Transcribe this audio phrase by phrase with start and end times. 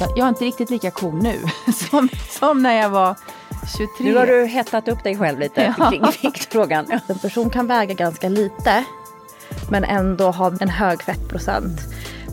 [0.00, 1.44] Jag, är inte riktigt lika cool nu
[1.90, 3.16] som, som när jag var
[3.78, 3.88] 23.
[3.98, 5.90] Nu har du hettat upp dig själv lite Ja.
[5.90, 7.00] kring viktfrågan.
[7.08, 8.84] En person kan väga ganska lite
[9.70, 11.80] men ändå ha en hög fettprocent.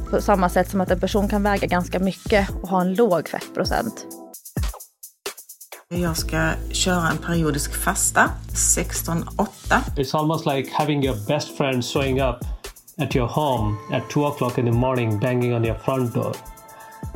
[0.09, 3.27] På samma sätt som att en person kan väga ganska mycket och ha en låg
[3.29, 4.05] fettprocent.
[5.89, 9.47] Jag ska köra en periodisk fasta, 16-8.
[9.97, 12.37] It's almost like having your best friend showing up
[12.97, 16.35] at your home at two o'clock in the morning, banging on your front door.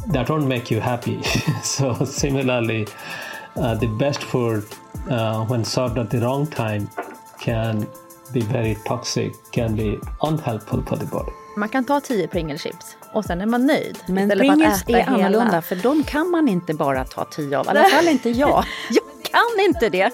[0.07, 1.23] That won't make you happy.
[1.63, 2.87] so similarly,
[3.55, 4.63] uh, the best food,
[5.09, 6.89] uh, when served at the wrong time,
[7.39, 7.87] can
[8.33, 11.31] be very toxic, can be unhelpful for the body.
[11.57, 13.97] Man kan ta 10 Pringles-chips och sen är man nöjd.
[14.07, 15.11] Men Pringles äta är hela.
[15.11, 17.65] annorlunda för de kan man inte bara ta tio av.
[17.65, 18.63] I alla fall inte jag.
[18.89, 20.11] Jag kan inte det.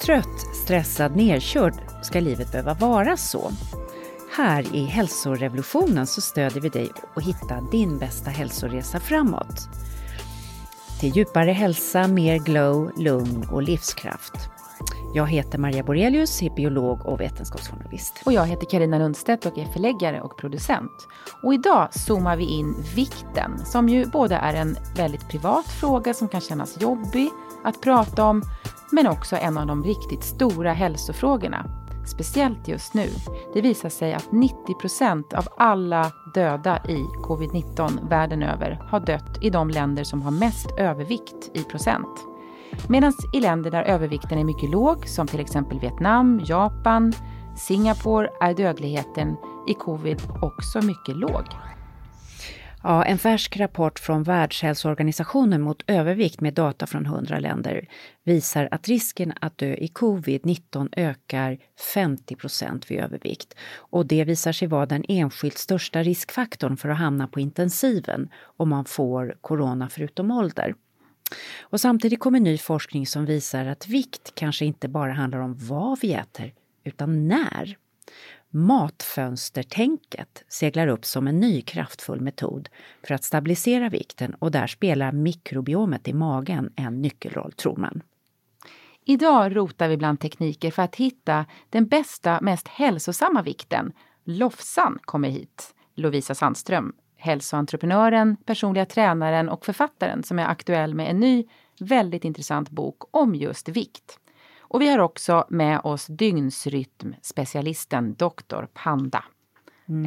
[0.00, 3.52] Trött, stressad, nerkörd ska livet behöva vara så.
[4.38, 9.68] Här i hälsorevolutionen så stödjer vi dig att hitta din bästa hälsoresa framåt.
[11.00, 14.32] Till djupare hälsa, mer glow, lugn och livskraft.
[15.14, 18.22] Jag heter Maria Borelius, är biolog och vetenskapsjournalist.
[18.26, 21.08] Och jag heter Karina Lundstedt och är förläggare och producent.
[21.42, 26.28] Och idag zoomar vi in vikten, som ju både är en väldigt privat fråga som
[26.28, 27.30] kan kännas jobbig
[27.64, 28.42] att prata om,
[28.90, 31.77] men också en av de riktigt stora hälsofrågorna.
[32.08, 33.08] Speciellt just nu.
[33.54, 39.38] Det visar sig att 90 procent av alla döda i covid-19 världen över har dött
[39.42, 42.26] i de länder som har mest övervikt i procent.
[42.88, 47.12] Medan i länder där övervikten är mycket låg, som till exempel Vietnam, Japan,
[47.56, 49.36] Singapore, är dödligheten
[49.68, 51.44] i covid också mycket låg.
[52.82, 57.88] Ja, en färsk rapport från Världshälsoorganisationen mot övervikt med data från 100 länder
[58.24, 61.58] visar att risken att dö i covid-19 ökar
[61.94, 63.54] 50% vid övervikt.
[63.76, 68.68] Och det visar sig vara den enskilt största riskfaktorn för att hamna på intensiven om
[68.68, 70.74] man får corona förutom ålder.
[71.60, 75.98] Och samtidigt kommer ny forskning som visar att vikt kanske inte bara handlar om vad
[76.00, 76.52] vi äter,
[76.84, 77.76] utan när.
[78.50, 82.68] Matfönstertänket seglar upp som en ny kraftfull metod
[83.06, 88.02] för att stabilisera vikten och där spelar mikrobiomet i magen en nyckelroll, tror man.
[89.04, 93.92] Idag rotar vi bland tekniker för att hitta den bästa, mest hälsosamma vikten.
[94.24, 95.74] Lofsan kommer hit.
[95.94, 101.44] Lovisa Sandström, hälsoentreprenören, personliga tränaren och författaren som är aktuell med en ny,
[101.80, 104.18] väldigt intressant bok om just vikt.
[104.68, 108.64] Och vi har också med oss dygnsrytmspecialisten Dr.
[108.74, 109.24] Panda.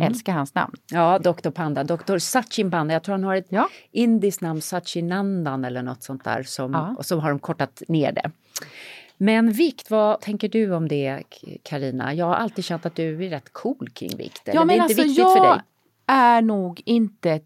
[0.01, 0.73] Älskar hans namn.
[0.91, 1.49] Ja, Dr.
[1.49, 2.17] Panda, Dr.
[2.17, 2.93] Sachin Panda.
[2.93, 3.69] Jag tror han har ett Ja.
[3.91, 6.95] indiskt namn, Sachinandan eller något sånt där, som, Ja.
[6.97, 8.31] och så har de kortat ner det.
[9.17, 11.23] Men vikt, vad tänker du om det,
[11.63, 12.13] Karina?
[12.13, 14.47] Jag har alltid känt att du är rätt cool kring vikt.
[14.47, 15.61] Eller det är inte viktigt jag för dig?
[16.07, 17.39] är nog inte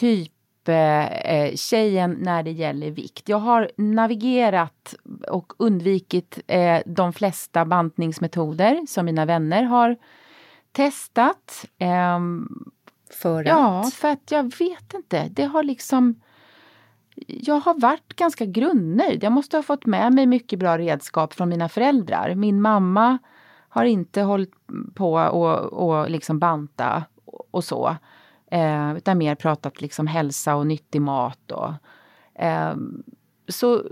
[0.00, 0.32] typ
[0.72, 3.28] eh, tjejen när det gäller vikt.
[3.28, 4.94] Jag har navigerat
[5.28, 9.96] och undvikit eh, de flesta bantningsmetoder som mina vänner har
[10.72, 11.64] testat.
[11.78, 12.48] Ehm,
[13.10, 13.46] För att?
[13.46, 15.28] Ja, för att jag vet inte.
[15.30, 16.20] Det har liksom...
[17.26, 19.24] Jag har varit ganska grundnöjd.
[19.24, 22.34] Jag måste ha fått med mig mycket bra redskap från mina föräldrar.
[22.34, 23.18] Min mamma
[23.68, 24.50] har inte hållit
[24.94, 27.04] på och, och liksom banta
[27.50, 27.96] och så.
[28.50, 31.52] Eh, utan mer pratat liksom hälsa och nyttig mat.
[31.52, 31.72] Och,
[32.42, 32.74] eh,
[33.48, 33.82] så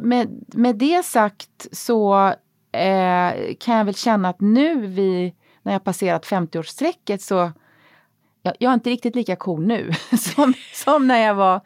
[0.00, 2.26] med, med det sagt så
[2.72, 7.52] eh, kan jag väl känna att nu vi, när jag passerat 50-årsstrecket så
[8.42, 11.60] jag, jag är inte riktigt lika cool nu som, som när jag var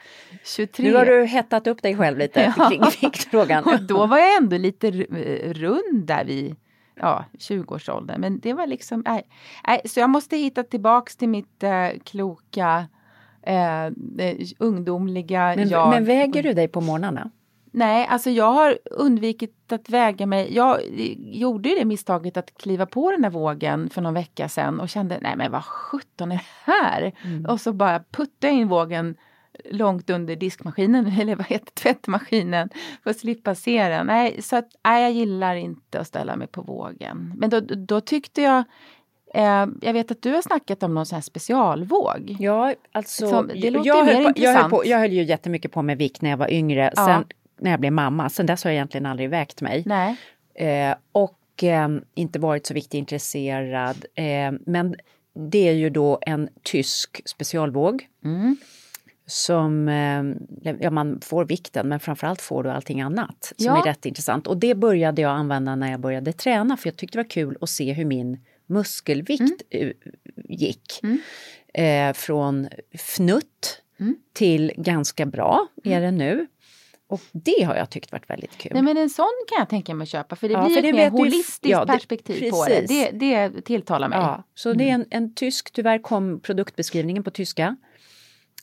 [0.44, 0.86] 23.
[0.90, 2.68] Nu har du hettat upp dig själv lite Ja.
[2.68, 3.64] kring viktfrågan.
[3.64, 6.56] Och då var jag ändå lite r- rund där vid
[6.94, 8.20] ja, 20-årsåldern.
[8.20, 9.22] Men det var liksom, nej,
[9.66, 12.86] nej, så jag måste hitta tillbaks till mitt eh, kloka,
[13.42, 15.90] eh, eh, ungdomliga Men, jag.
[15.90, 17.30] men väger du dig på morgnarna?
[17.76, 20.54] Nej, alltså jag har undvikit att väga mig.
[20.54, 20.80] Jag
[21.18, 24.88] gjorde ju det misstaget att kliva på den där vågen för någon vecka sedan och
[24.88, 27.12] kände, nej men vad sjutton är det här?
[27.48, 29.16] Och så bara puttade jag in vågen
[29.70, 32.68] långt under diskmaskinen, eller vad heter tvättmaskinen,
[33.02, 34.06] för att slippa se den.
[34.06, 37.32] Nej, så att, nej, jag gillar inte att ställa mig på vågen.
[37.36, 38.64] Men då, då tyckte jag,
[39.34, 42.36] eh, jag vet att du har snackat om någon sån här specialvåg.
[42.40, 43.28] Ja, alltså.
[43.28, 45.82] Som- det låter jag, mer höll på, jag, höll på, jag höll ju jättemycket på
[45.82, 46.92] med vikt när jag var yngre.
[46.96, 47.06] Ja.
[47.06, 47.24] Sen
[47.60, 49.82] när jag blev mamma, sen dess har jag egentligen aldrig vägt mig.
[49.86, 50.16] Nej.
[50.54, 54.04] Eh, och eh, inte varit så viktintresserad.
[54.14, 54.96] Eh, men
[55.50, 58.06] det är ju då en tysk specialvåg.
[58.24, 58.56] Mm.
[59.26, 63.78] Som, eh, ja man får vikten men framförallt får du allting annat som Ja.
[63.78, 64.46] är rätt intressant.
[64.46, 67.56] Och det började jag använda när jag började träna för jag tyckte det var kul
[67.60, 69.92] att se hur min muskelvikt Mm.
[70.48, 71.00] gick.
[71.74, 74.16] Eh, från fnutt Mm.
[74.32, 76.46] till ganska bra är det nu.
[77.06, 78.70] Och det har jag tyckt varit väldigt kul.
[78.74, 80.84] Nej men en sån kan jag tänka mig köpa för det Ja, blir för ett
[80.84, 82.70] det mer holistiskt ja, det- perspektiv på det.
[82.80, 83.10] precis.
[83.12, 83.50] det.
[83.50, 84.18] Det tilltalar mig.
[84.18, 87.76] Ja, så det är en, en tysk, tyvärr kom produktbeskrivningen på tyska.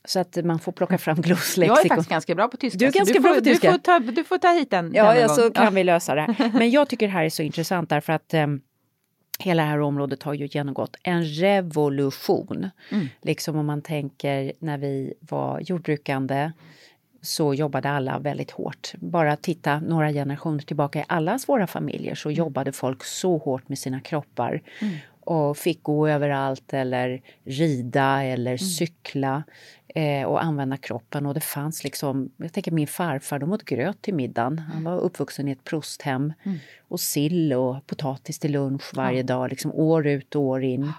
[0.06, 1.90] Så att man får plocka fram Jag är gloslexikon.
[1.90, 2.78] faktiskt ganska bra på tyska.
[2.80, 3.68] Du är ganska får, bra på tyska.
[3.68, 4.92] Du får ta, du får ta hit den.
[4.94, 5.36] Ja, ja gång.
[5.36, 5.70] så kan Ja.
[5.70, 6.36] vi lösa det.
[6.54, 8.62] Men jag tycker det här är så intressant därför att em,
[9.40, 12.70] hela det här området har ju genomgått en revolution.
[12.92, 13.08] Mm.
[13.22, 16.52] Liksom om man tänker när vi var jordbrukande
[17.22, 18.94] så jobbade alla väldigt hårt.
[18.96, 23.80] Bara titta några generationer tillbaka i allas våra familjer så jobbade folk så hårt med
[23.80, 24.62] sina kroppar.
[25.32, 29.44] Och fick gå överallt eller rida eller cykla
[29.88, 31.26] eh, och använda kroppen.
[31.26, 34.60] Och det fanns liksom, jag tänker min farfar, de åt gröt till middagen.
[34.60, 36.34] Han var uppvuxen i ett prosthem.
[36.88, 40.92] Och sill och potatis till lunch varje dag, liksom år ut och år in.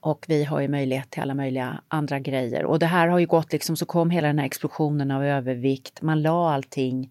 [0.00, 2.64] Och vi har ju möjlighet till alla möjliga andra grejer.
[2.64, 6.02] Och det här har ju gått liksom, så kom hela den här explosionen av övervikt.
[6.02, 7.10] Man la allting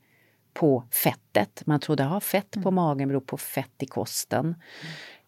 [0.53, 1.61] på fettet.
[1.65, 4.55] Man trodde att fett på magen beror på fett i kosten.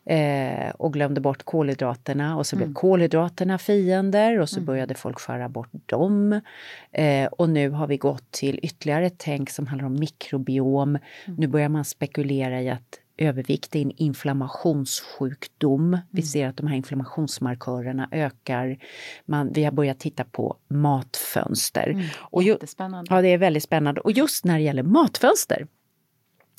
[0.06, 5.50] Eh, och glömde bort kolhydraterna och så blev kolhydraterna fiender och så började folk skära
[5.50, 6.42] bort dem.
[6.92, 10.98] Eh, och nu har vi gått till ytterligare ett tänk som handlar om mikrobiom.
[11.38, 15.98] Nu börjar man spekulera i att övervikt är en inflammationssjukdom.
[16.10, 18.78] Vi ser att de här inflammationsmarkörerna ökar.
[19.26, 22.10] Man, vi har börjat titta på matfönster.
[22.18, 22.58] och ju.
[23.10, 24.02] Ja, det är väldigt spännande.
[24.02, 25.68] Och just när det gäller matfönster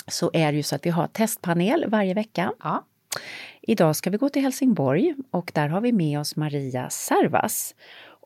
[0.07, 2.53] så är det ju så att vi har testpanel varje vecka.
[2.63, 2.85] Ja.
[3.63, 7.75] Idag ska vi gå till Helsingborg och där har vi med oss Maria Servas.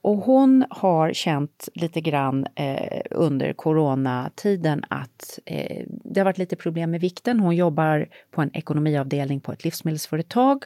[0.03, 6.57] Och hon har känt lite grann eh, under coronatiden att eh, det har varit lite
[6.57, 7.41] problem med vikten.
[7.41, 10.65] Hon jobbar på en ekonomiavdelning på ett livsmedelsföretag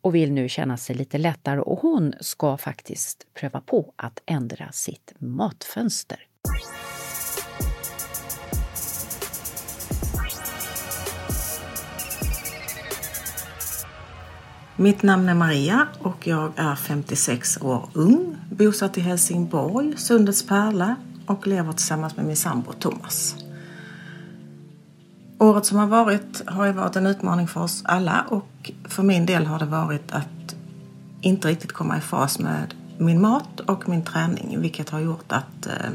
[0.00, 4.72] och vill nu känna sig lite lättare och hon ska faktiskt pröva på att ändra
[4.72, 6.18] sitt matfönster.
[14.76, 20.96] Mitt namn är Maria och jag är 56 år ung, bosatt i Helsingborg, Sundets pärla
[21.26, 23.36] och lever tillsammans med min sambo Thomas.
[25.38, 29.26] Året som har varit har ju varit en utmaning för oss alla och för min
[29.26, 30.54] del har det varit att
[31.20, 35.66] inte riktigt komma i fas med min mat och min träning vilket har gjort att
[35.66, 35.90] eh,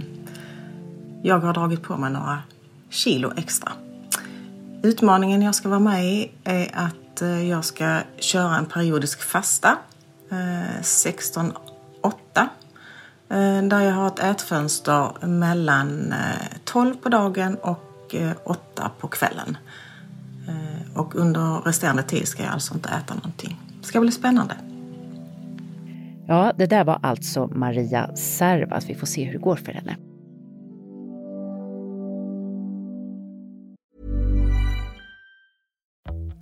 [1.23, 2.39] jag har dragit på mig några
[2.89, 3.71] kilo extra.
[4.83, 9.77] Utmaningen jag ska vara med i är att Eh, jag ska köra en periodisk fasta,
[10.31, 12.49] eh, 16-8.
[13.29, 16.13] Eh, där jag har ett ätfönster mellan
[16.63, 19.57] 12 på dagen och 8 på kvällen.
[20.95, 23.59] Och under resterande tid ska jag alltså inte äta någonting.
[23.81, 24.55] Det ska bli spännande.
[26.27, 28.89] Ja, det där var alltså Maria Servas.
[28.89, 29.95] Vi får se hur det går för henne.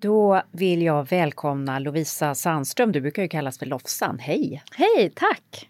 [0.00, 2.92] Då vill jag välkomna Lovisa Sandström.
[2.92, 4.18] Du brukar ju kallas för Lofsan.
[4.18, 4.62] Hej!
[4.72, 5.68] Hej, tack!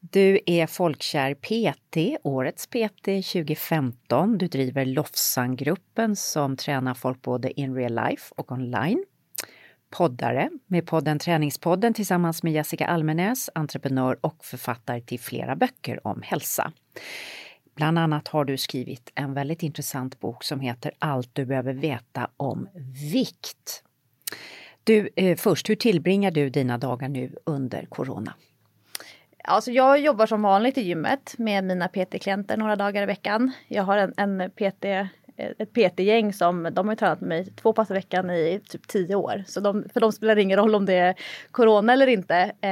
[0.00, 4.38] Du är folkkär PT, årets PT 2015.
[4.38, 9.04] Du driver Lofsangruppen som tränar folk både in real life och online.
[9.90, 16.22] Poddare med podden Träningspodden tillsammans med Jessica Almenäs, entreprenör och författare till flera böcker om
[16.22, 16.72] hälsa.
[17.80, 22.30] Bland annat har du skrivit en väldigt intressant bok som heter Allt du behöver veta
[22.36, 22.68] om
[23.12, 23.82] vikt.
[24.84, 28.34] Du, eh, först, hur tillbringar du dina dagar nu under corona?
[29.44, 33.52] Alltså jag jobbar som vanligt i gymmet med mina PT-klienter några dagar i veckan.
[33.68, 34.84] Jag har en, en PT,
[35.58, 39.14] ett PT-gäng som de har tränat med mig två pass i veckan i typ tio
[39.14, 39.44] år.
[39.46, 41.14] Så de, för dem spelar det ingen roll om det är
[41.50, 42.52] corona eller inte.
[42.60, 42.70] Eh,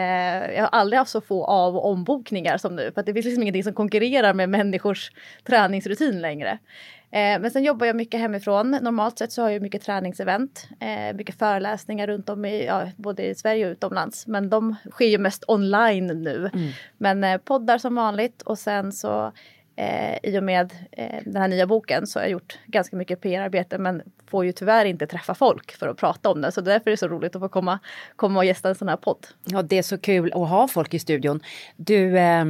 [0.54, 2.92] jag har aldrig haft så få av och ombokningar som nu.
[2.94, 5.10] För det finns liksom ingenting som konkurrerar med människors
[5.44, 6.58] träningsrutin längre.
[7.10, 8.70] Eh, men sen jobbar jag mycket hemifrån.
[8.70, 13.22] Normalt sett så har jag mycket träningsevent, eh, mycket föreläsningar runt om i ja, både
[13.22, 14.26] i Sverige och utomlands.
[14.26, 16.50] Men de sker ju mest online nu.
[16.54, 16.70] Mm.
[16.98, 19.32] Men eh, poddar som vanligt och sen så
[19.78, 23.20] eh, i och med eh, den här nya boken så har jag gjort ganska mycket
[23.20, 26.52] PR-arbete men får ju tyvärr inte träffa folk för att prata om det.
[26.52, 27.78] Så därför är det så roligt att få komma,
[28.16, 29.26] komma och gästa en sån här podd.
[29.44, 31.40] Ja, det är så kul att ha folk i studion.
[31.76, 32.44] Du, eh,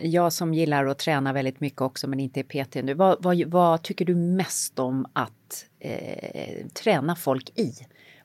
[0.00, 2.94] jag som gillar att träna väldigt mycket också men inte är PT nu.
[2.94, 7.72] Vad, vad, vad tycker du mest om att eh, träna folk i?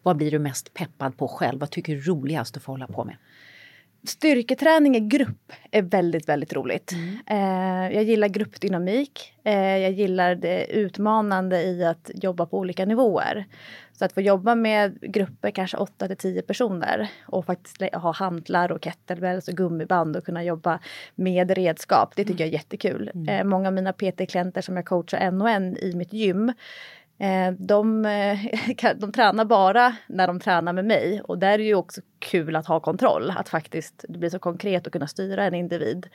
[0.04, 1.60] Vad blir du mest peppad på själv?
[1.60, 3.16] Vad tycker du är roligast att få hålla på med?
[4.10, 6.92] Styrketräning i grupp är väldigt, väldigt roligt.
[6.92, 7.20] Mm.
[7.28, 9.34] Eh, jag gillar gruppdynamik.
[9.44, 13.46] Eh, jag gillar det utmanande i att jobba på olika nivåer.
[13.94, 18.72] Så att få jobba med grupper, kanske 8 till 10 personer och faktiskt ha hantlar
[18.72, 20.80] och kettlebells och gummiband och kunna jobba
[21.16, 22.16] med redskap.
[22.16, 23.12] Det tycker jag är jättekul.
[23.14, 23.30] Mm.
[23.30, 26.54] Eh, många av mina PT-klienter som jag coachar en och en i mitt gym
[27.18, 28.04] Eh, de,
[28.96, 32.68] de tränar bara när de tränar med mig och där är ju också kul att
[32.68, 33.34] ha kontroll.
[33.38, 36.08] Att faktiskt det blir så konkret att kunna styra en individ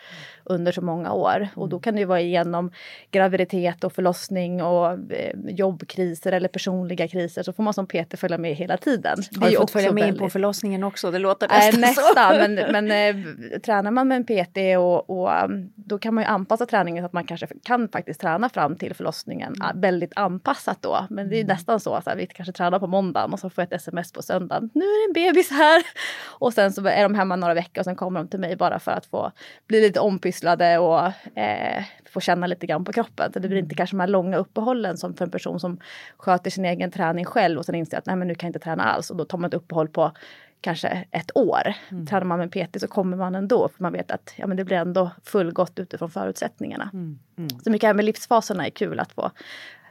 [0.45, 1.49] under så många år.
[1.55, 2.71] Och då kan det ju vara igenom
[3.11, 7.43] graviditet och förlossning och eh, jobbkriser eller personliga kriser.
[7.43, 9.19] Så får man som PT följa med hela tiden.
[9.40, 10.14] Har du fått följa med väldigt...
[10.14, 11.11] in på förlossningen också?
[11.11, 12.49] Det låter nästan, äh, nästan så.
[12.49, 12.55] men,
[12.88, 16.67] men äh, tränar man med en PT och, och um, då kan man ju anpassa
[16.67, 19.55] träningen så att man kanske kan faktiskt träna fram till förlossningen.
[19.55, 19.81] Mm.
[19.81, 21.07] Väldigt anpassat då.
[21.11, 21.55] Men det är mm.
[21.55, 24.23] nästan så att vi kanske tränar på måndagen och så får jag ett sms på
[24.23, 24.71] söndagen.
[24.75, 25.83] Nu är det en bebis här!
[26.38, 28.78] Och sen så är de hemma några veckor och sen kommer de till mig bara
[28.78, 29.33] för att få
[29.66, 31.07] bli lite ompysslade och
[31.38, 33.33] eh, få känna lite grann på kroppen.
[33.33, 33.76] Så det blir inte mm.
[33.76, 35.78] kanske de här långa uppehållen som för en person som
[36.16, 38.64] sköter sin egen träning själv och sen inser att nej men nu kan jag inte
[38.64, 40.12] träna alls och då tar man ett uppehåll på
[40.61, 41.75] kanske ett år.
[41.90, 42.07] Mm.
[42.07, 44.64] Tränar man med PT så kommer man ändå för man vet att ja, men det
[44.64, 46.90] blir ändå fullgott utifrån förutsättningarna.
[46.92, 47.19] Mm.
[47.38, 47.49] Mm.
[47.64, 49.30] Så mycket med livsfaserna är kul att få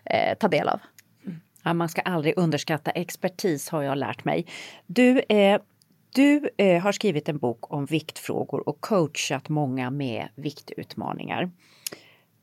[0.06, 0.80] eh, ta del av.
[1.64, 4.46] Ja, man ska aldrig underskatta expertis har jag lärt mig.
[4.86, 5.62] Du, eh,
[6.14, 11.52] du eh, har skrivit en bok om viktfrågor och coachat många med viktutmaningar.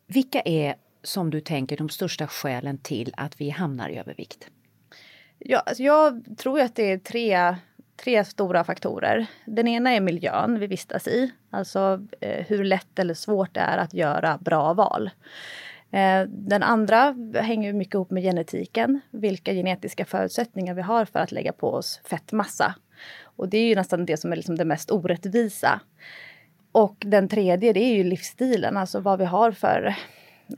[0.06, 4.50] Vilka är som du tänker de största skälen till att vi hamnar i övervikt?
[5.38, 7.56] Ja, alltså jag tror att det är tre,
[7.96, 9.26] tre stora faktorer.
[9.46, 13.78] Den ena är miljön vi vistas i, alltså eh, hur lätt eller svårt det är
[13.78, 15.10] att göra bra val.
[15.90, 21.32] Eh, den andra hänger mycket ihop med genetiken, vilka genetiska förutsättningar vi har för att
[21.32, 22.74] lägga på oss fettmassa.
[23.36, 25.80] Och det är ju nästan det som är liksom det mest orättvisa.
[26.72, 29.94] Och den tredje det är ju livsstilen, alltså vad vi har för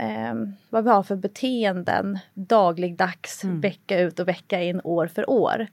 [0.01, 0.35] eh,
[0.71, 3.61] vad vi har för beteenden dagligdags, mm.
[3.61, 5.67] vecka ut och vecka in, år för år.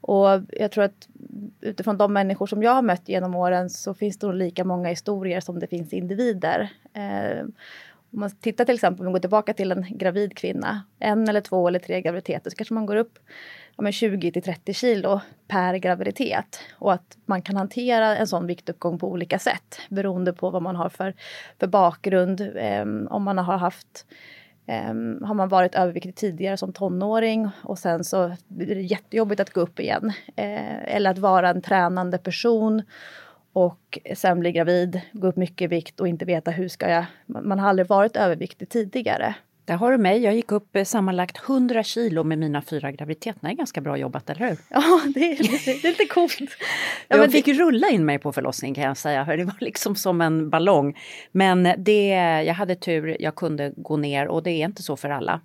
[0.00, 1.08] Och jag tror att
[1.60, 4.88] utifrån de människor som jag har mött genom åren så finns det nog lika många
[4.88, 6.68] historier som det finns individer.
[6.92, 7.44] Eh,
[8.10, 11.40] om man tittar till exempel, om vi går tillbaka till en gravid kvinna, en eller
[11.40, 13.18] två eller tre graviditeter så kanske man går upp
[13.78, 16.60] ja, 20 till 30 kilo per graviditet.
[16.72, 20.76] Och att man kan hantera en sån viktuppgång på olika sätt beroende på vad man
[20.76, 21.14] har för,
[21.60, 22.40] för bakgrund.
[22.40, 24.06] Eh, om man har haft
[24.90, 29.50] Um, har man varit överviktig tidigare som tonåring och sen så blir det jättejobbigt att
[29.50, 30.04] gå upp igen.
[30.26, 32.82] Uh, eller att vara en tränande person
[33.52, 37.04] och sen bli gravid, gå upp mycket i vikt och inte veta hur ska jag...
[37.26, 39.34] Man har aldrig varit överviktig tidigare.
[39.68, 40.18] Där har du mig.
[40.18, 43.40] Jag gick upp eh, sammanlagt 100 kilo med mina fyra graviditeter.
[43.42, 44.58] Det är ganska bra jobbat, eller hur?
[44.70, 46.38] Ja, det är, det är lite coolt.
[47.08, 47.52] Ja, jag fick det...
[47.52, 49.24] rulla in mig på förlossning kan jag säga.
[49.24, 50.98] Det var liksom som en ballong.
[51.32, 52.08] Men det,
[52.46, 55.40] jag hade tur, jag kunde gå ner och det är inte så för alla.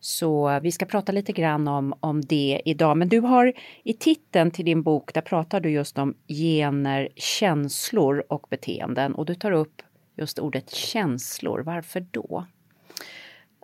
[0.00, 2.96] Så vi ska prata lite grann om, om det idag.
[2.96, 3.52] Men du har
[3.84, 9.14] i titeln till din bok, där pratar du just om gener, känslor och beteenden.
[9.14, 9.82] Och du tar upp
[10.16, 11.60] just ordet känslor.
[11.60, 12.46] Varför då?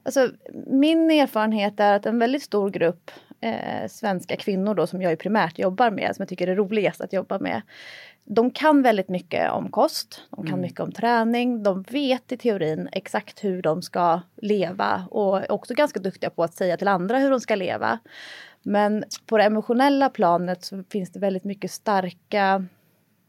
[0.07, 0.31] Alltså,
[0.67, 3.11] min erfarenhet är att en väldigt stor grupp
[3.41, 7.01] eh, svenska kvinnor då som jag ju primärt jobbar med, som jag tycker är roligast
[7.01, 7.63] att jobba med.
[8.25, 10.61] De kan väldigt mycket om kost, de kan mm.
[10.61, 15.75] mycket om träning, de vet i teorin exakt hur de ska leva och är också
[15.75, 17.99] ganska duktiga på att säga till andra hur de ska leva.
[18.63, 22.67] Men på det emotionella planet så finns det väldigt mycket starka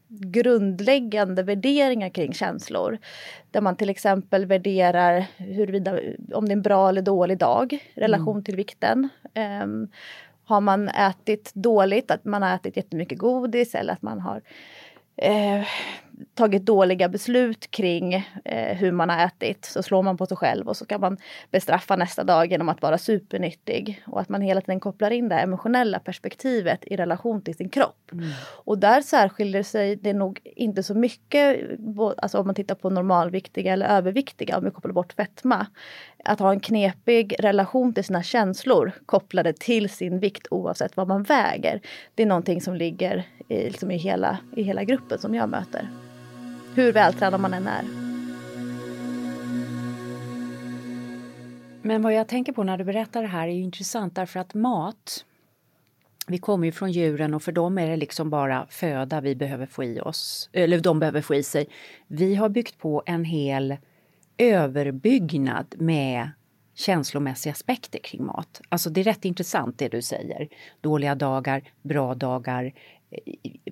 [0.08, 2.98] grundläggande värderingar kring känslor.
[3.50, 6.00] Där man till exempel värderar huruvida,
[6.32, 8.44] om det är en bra eller dålig dag relation mm.
[8.44, 9.08] till vikten.
[9.62, 9.88] Um,
[10.44, 14.42] har man ätit dåligt, att man har ätit jättemycket godis eller att man har
[15.16, 15.66] eh,
[16.34, 20.68] tagit dåliga beslut kring eh, hur man har ätit så slår man på sig själv
[20.68, 21.16] och så kan man
[21.50, 24.02] bestraffa nästa dag genom att vara supernyttig.
[24.06, 28.12] Och att man hela tiden kopplar in det emotionella perspektivet i relation till sin kropp.
[28.12, 28.28] Mm.
[28.64, 31.60] Och där särskiljer sig det nog inte så mycket,
[32.16, 35.66] alltså om man tittar på normalviktiga eller överviktiga, om vi kopplar bort fetma.
[36.24, 41.22] Att ha en knepig relation till sina känslor kopplade till sin vikt oavsett vad man
[41.22, 41.80] väger.
[42.14, 45.88] Det är någonting som ligger i, liksom i, hela, i hela gruppen som jag möter.
[46.78, 47.84] Hur vältränad man än är.
[51.82, 55.24] Men vad jag tänker på när du berättar det här är intressant därför att mat
[56.26, 59.66] vi kommer ju från djuren och för dem är det liksom bara föda vi behöver
[59.66, 61.68] få i oss, eller de behöver få i sig.
[62.06, 63.76] Vi har byggt på en hel
[64.38, 66.30] överbyggnad med
[66.74, 68.60] känslomässiga aspekter kring mat.
[68.68, 70.48] Alltså det är rätt intressant det du säger.
[70.80, 72.72] Dåliga dagar, bra dagar,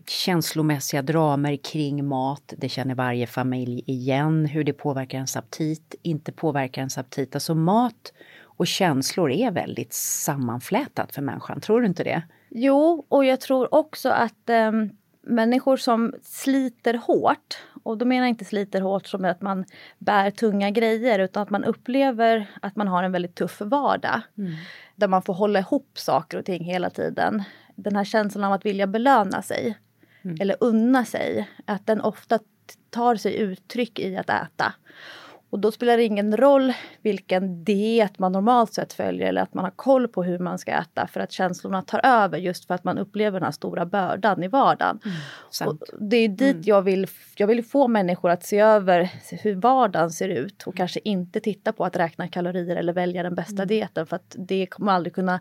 [0.06, 2.54] känslomässiga dramer kring mat.
[2.56, 4.46] Det känner varje familj igen.
[4.46, 7.34] Hur det påverkar ens aptit, inte påverkar ens aptit.
[7.34, 8.12] Alltså mat
[8.42, 11.60] och känslor är väldigt sammanflätat för människan.
[11.60, 12.22] Tror du inte det?
[12.50, 14.72] Jo, och jag tror också att eh,
[15.26, 19.64] människor som sliter hårt och då menar jag inte sliter hårt som att man
[19.98, 24.20] bär tunga grejer utan att man upplever att man har en väldigt tuff vardag.
[24.38, 24.52] Mm.
[24.94, 27.44] Där man får hålla ihop saker och ting hela tiden
[27.76, 29.78] den här känslan av att vilja belöna sig
[30.22, 30.36] mm.
[30.40, 32.38] eller unna sig, att den ofta
[32.90, 34.74] tar sig uttryck i att äta.
[35.50, 36.72] Och då spelar det ingen roll
[37.02, 40.72] vilken diet man normalt sett följer eller att man har koll på hur man ska
[40.72, 44.42] äta för att känslorna tar över just för att man upplever den här stora bördan
[44.42, 45.00] i vardagen.
[45.04, 45.78] Mm,
[46.10, 46.62] det är dit mm.
[46.64, 51.00] jag vill, jag vill få människor att se över hur vardagen ser ut och kanske
[51.04, 53.68] inte titta på att räkna kalorier eller välja den bästa mm.
[53.68, 55.40] dieten för att det kommer aldrig kunna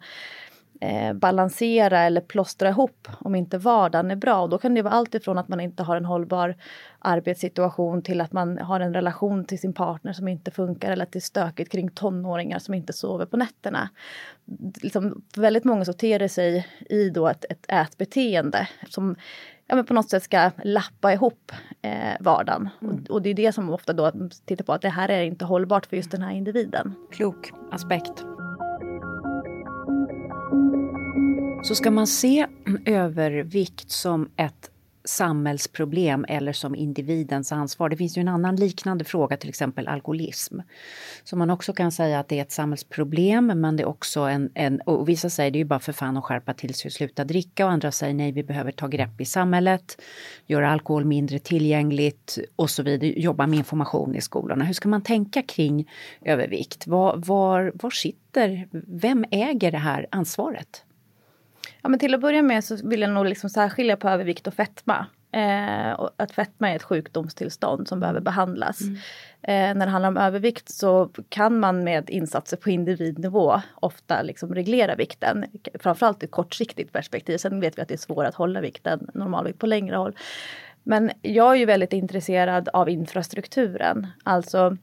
[0.81, 4.41] eh, balansera eller plåstra ihop om inte vardagen är bra.
[4.41, 6.55] Och då kan det vara allt ifrån att man inte har en hållbar
[6.99, 11.11] arbetssituation till att man har en relation till sin partner som inte funkar eller att
[11.11, 13.89] det är stökigt kring tonåringar som inte sover på nätterna.
[14.81, 15.85] Liksom, väldigt många
[16.19, 19.15] det sig i då ett, ett ätbeteende som
[19.67, 22.69] ja, men på något sätt ska lappa ihop eh, vardagen.
[22.81, 22.95] Mm.
[22.95, 24.11] Och, och, det är det som ofta då
[24.45, 26.95] tittar på att det här är inte hållbart för just den här individen.
[27.11, 28.34] Klok aspekt.
[31.67, 32.47] Så ska man se
[32.85, 34.71] övervikt som ett
[35.03, 37.89] samhällsproblem eller som individens ansvar.
[37.89, 40.59] Det finns ju en annan liknande fråga, till exempel alkoholism.
[41.23, 44.49] Så man också kan säga att det är ett samhällsproblem men det är också en,
[44.53, 46.93] en och vissa säger det är ju bara för fan att skärpa till sig och
[46.93, 50.01] sluta dricka och andra säger nej vi behöver ta grepp i samhället,
[50.45, 54.65] göra alkohol mindre tillgängligt och så vidare, jobba med information i skolorna.
[54.65, 56.87] Hur ska man tänka kring övervikt?
[56.87, 60.85] Var, var, var sitter, vem äger det här ansvaret?
[61.85, 64.53] Ja, men till att börja med så vill jag nog liksom särskilja på övervikt och
[64.53, 65.05] fetma.
[65.31, 68.81] Eh, och att fetma är ett sjukdomstillstånd som behöver behandlas.
[68.81, 68.95] Mm.
[69.41, 74.55] Eh, när det handlar om övervikt så kan man med insatser på individnivå ofta liksom
[74.55, 75.45] reglera vikten.
[75.79, 77.37] Framförallt i ett kortsiktigt perspektiv.
[77.37, 80.15] Sen vet vi att det är svårt att hålla vikten, normalvikt på längre håll.
[80.83, 84.07] Men jag är ju väldigt intresserad av infrastrukturen.
[84.23, 84.77] Alltså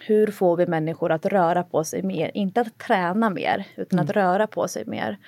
[0.00, 2.30] hur får vi människor att röra på sig mer?
[2.34, 4.04] Inte att träna mer, utan mm.
[4.04, 5.18] att röra på sig mer.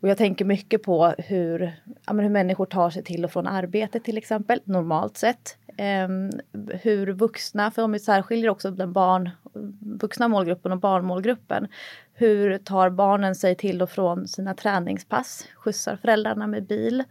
[0.00, 1.72] Och jag tänker mycket på hur,
[2.06, 5.56] ja, hur människor tar sig till och från arbetet till exempel, normalt sett.
[5.76, 6.08] Eh,
[6.82, 9.30] hur vuxna, för de särskiljer också den barn,
[9.80, 11.68] vuxna målgruppen och barnmålgruppen.
[12.14, 15.48] Hur tar barnen sig till och från sina träningspass?
[15.54, 17.04] Skjutsar föräldrarna med bil?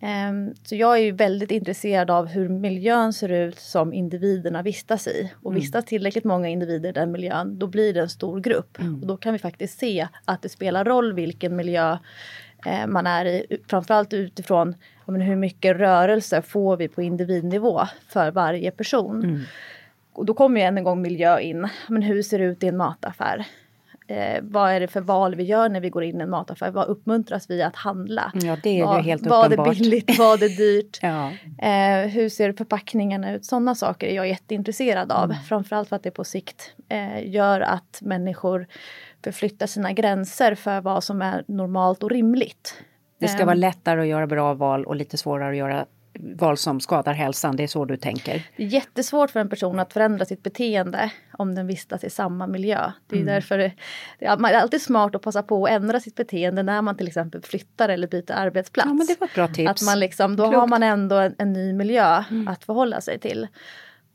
[0.00, 5.06] Ehm, så jag är ju väldigt intresserad av hur miljön ser ut som individerna vistas
[5.06, 5.32] i.
[5.42, 5.60] Och mm.
[5.60, 8.78] vistas tillräckligt många individer i den miljön, då blir det en stor grupp.
[8.80, 9.00] Mm.
[9.00, 11.98] Och då kan vi faktiskt se att det spelar roll vilken miljö
[12.66, 13.46] eh, man är i.
[13.68, 14.74] Framförallt utifrån
[15.06, 19.24] men, hur mycket rörelse får vi på individnivå för varje person.
[19.24, 19.40] Mm.
[20.12, 21.68] Och då kommer ju än en gång miljö in.
[21.88, 23.46] Men hur ser det ut i en mataffär?
[24.10, 26.70] Eh, vad är det för val vi gör när vi går in i en mataffär?
[26.70, 28.32] Vad uppmuntras vi att handla?
[28.34, 29.66] Ja, det är vad, ju helt vad uppenbart.
[29.66, 30.18] Vad är billigt?
[30.18, 30.98] Vad är dyrt?
[31.02, 31.30] ja.
[31.68, 33.44] eh, hur ser förpackningarna ut?
[33.44, 35.24] Sådana saker är jag jätteintresserad av.
[35.24, 35.36] Mm.
[35.42, 38.66] Framförallt för att det på sikt eh, gör att människor
[39.24, 42.74] förflyttar sina gränser för vad som är normalt och rimligt.
[43.20, 45.86] Det ska Ehm, vara lättare att göra bra val och lite svårare att göra
[46.38, 47.56] val som skadar hälsan.
[47.56, 48.46] Det är så du tänker?
[48.56, 52.46] Det är jättesvårt för en person att förändra sitt beteende om den vistas i samma
[52.46, 52.92] miljö.
[53.06, 53.34] Det är Mm.
[53.34, 53.72] därför det,
[54.18, 57.42] det är alltid smart att passa på att ändra sitt beteende när man till exempel
[57.42, 58.86] flyttar eller byter arbetsplats.
[58.88, 59.70] Ja, men det var ett bra tips.
[59.70, 60.48] Att man liksom, då Klokt.
[60.54, 60.60] Mm.
[60.60, 63.46] har man ändå en, en ny miljö att förhålla sig till.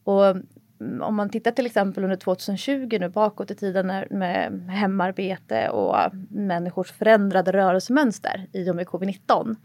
[0.04, 4.70] Och mm, om man tittar till exempel under 2020 nu bakåt i tiden när, med
[4.70, 5.96] hemarbete och
[6.30, 9.56] människors förändrade rörelsemönster i och med covid-19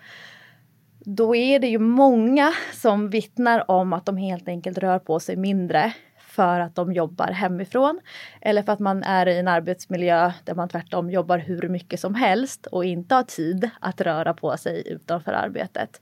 [1.05, 5.37] då är det ju många som vittnar om att de helt enkelt rör på sig
[5.37, 5.93] mindre
[6.31, 8.01] för att de jobbar hemifrån.
[8.41, 12.15] Eller för att man är i en arbetsmiljö där man tvärtom jobbar hur mycket som
[12.15, 16.01] helst och inte har tid att röra på sig utanför arbetet.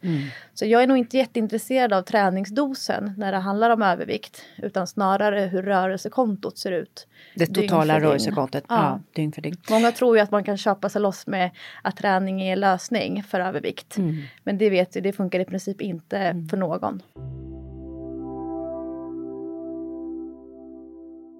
[0.55, 5.41] Så jag är nog inte jätteintresserad av träningsdosen när det handlar om övervikt utan snarare
[5.41, 7.07] hur rörelsekontot ser ut.
[7.35, 8.77] Det totala rörelsekontot, ja.
[8.77, 9.01] Ja.
[9.13, 9.57] dygn för dygn.
[9.71, 11.51] Många tror ju att man kan köpa sig loss med
[11.83, 13.97] att träning är lösning för övervikt.
[14.43, 17.03] Men det vet vi, det funkar i princip inte för någon.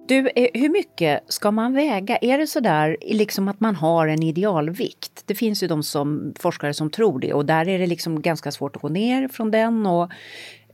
[0.09, 2.17] Du, eh, hur mycket ska man väga?
[2.17, 5.23] Är det sådär liksom att man har en idealvikt?
[5.25, 8.51] Det finns ju de som forskare som tror det och där är det liksom ganska
[8.51, 10.11] svårt att gå ner från den och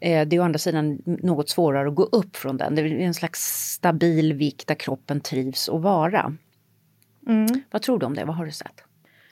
[0.02, 2.76] eh, det är å andra sidan något svårare att gå upp från den.
[2.76, 6.36] Det är en slags stabil vikt där kroppen trivs att vara.
[7.71, 8.26] Vad tror du om det?
[8.26, 8.84] Vad har du sett?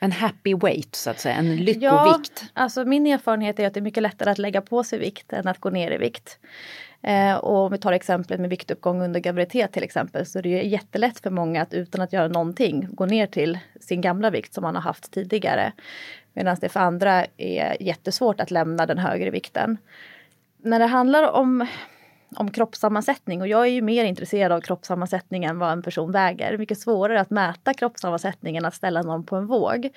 [0.04, 2.42] En happy weight så att säga, en lyckovikt.
[2.42, 5.32] Ja, alltså min erfarenhet är att det är mycket lättare att lägga på sig vikt
[5.32, 6.38] än att gå ner i vikt.
[7.02, 10.48] Eh, och om vi tar exemplet med viktuppgång under graviditet till exempel så är det
[10.48, 14.54] ju jättelätt för många att utan att göra någonting gå ner till sin gamla vikt
[14.54, 15.72] som man har haft tidigare.
[16.32, 19.76] Medan det för andra är jättesvårt att lämna den högre vikten.
[20.62, 21.66] När det handlar om
[22.36, 26.48] om kroppssammansättning och jag är ju mer intresserad av kroppssammansättning än vad en person väger.
[26.48, 29.90] Det är mycket svårare att mäta kroppssammansättningen än att ställa någon på en våg.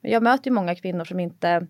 [0.00, 1.66] Jag möter ju många kvinnor som inte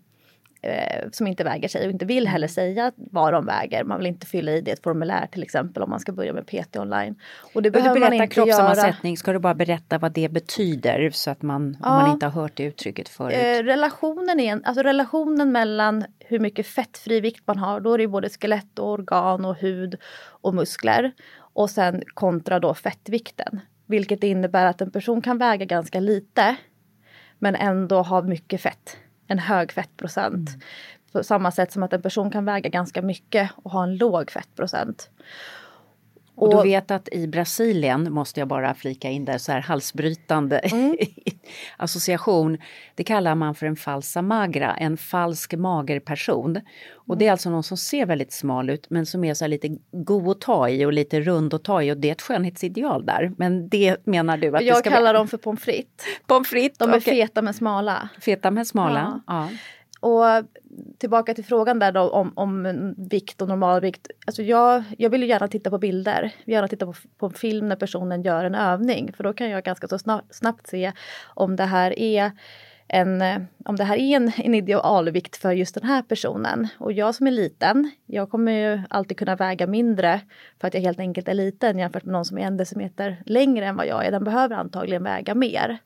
[0.61, 3.83] eh, som inte väger sig och inte vill heller säga vad de väger.
[3.83, 6.47] Man vill inte fylla i det ett formulär till exempel om man ska börja med
[6.47, 7.15] PT online.
[7.53, 8.27] Och det du behöver man inte göra.
[8.27, 9.17] kroppssammansättning?
[9.17, 11.89] Ska du bara berätta vad det betyder så att man, om Ja.
[11.89, 13.33] man inte har hört det uttrycket förut?
[13.35, 17.97] Eh, relationen, är, en- alltså relationen mellan hur mycket fettfri vikt man har, då är
[17.97, 19.95] det både skelett och organ och hud
[20.27, 21.11] och muskler.
[21.37, 23.59] Och sen kontra då fettvikten.
[23.87, 26.55] Vilket innebär att en person kan väga ganska lite
[27.39, 28.97] men ändå ha mycket fett.
[29.27, 30.49] En hög fettprocent.
[31.11, 34.31] På samma sätt som att en person kan väga ganska mycket och ha en låg
[34.31, 35.09] fettprocent.
[36.37, 40.59] Och du vet att i Brasilien, måste jag bara flika in där, så här halsbrytande
[40.59, 40.97] Mm.
[41.77, 42.57] association.
[42.95, 46.61] Det kallar man för en falsa magra, en falsk mager person.
[46.93, 47.19] Och Mm.
[47.19, 49.77] det är alltså någon som ser väldigt smal ut men som är så här lite
[49.91, 53.05] god att ta i och lite rund att ta i och det är ett skönhetsideal
[53.05, 53.31] där.
[53.37, 55.13] Men det menar du att Jag kallar vara...
[55.13, 56.05] dem för pommes frites.
[56.27, 56.77] pommes frites.
[56.77, 57.13] De är okej.
[57.21, 58.09] feta men smala.
[58.21, 59.21] Feta men smala.
[59.27, 59.49] Ja.
[60.05, 60.45] Och
[60.97, 64.07] tillbaka till frågan där då om, om vikt och normalvikt.
[64.27, 66.21] Alltså jag, jag vill ju gärna titta på bilder.
[66.21, 69.13] Jag vill gärna titta på, på film när personen gör en övning.
[69.13, 70.91] För då kan jag ganska så snabbt, snabbt se
[71.23, 72.31] om det här är
[72.87, 73.23] en,
[73.65, 76.67] om det här är en, en idealvikt för just den här personen.
[76.77, 80.21] Och jag som är liten, jag kommer ju alltid kunna väga mindre
[80.61, 83.65] för att jag helt enkelt är liten jämfört med någon som är en decimeter längre
[83.65, 84.11] än vad jag är.
[84.11, 85.79] Den behöver antagligen väga mer.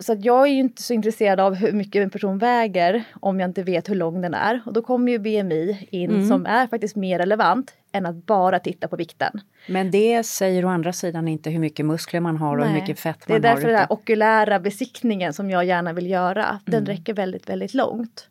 [0.00, 3.40] Så att jag är ju inte så intresserad av hur mycket en person väger om
[3.40, 4.60] jag inte vet hur lång den är.
[4.66, 8.88] Och då kommer ju BMI in som är faktiskt mer relevant än att bara titta
[8.88, 9.40] på vikten.
[9.68, 12.98] Men det säger å andra sidan inte hur mycket muskler man har och hur mycket
[12.98, 13.54] fett det är man har.
[13.54, 18.28] därför den här okulära besiktningen som jag gärna vill göra, den räcker väldigt, väldigt långt.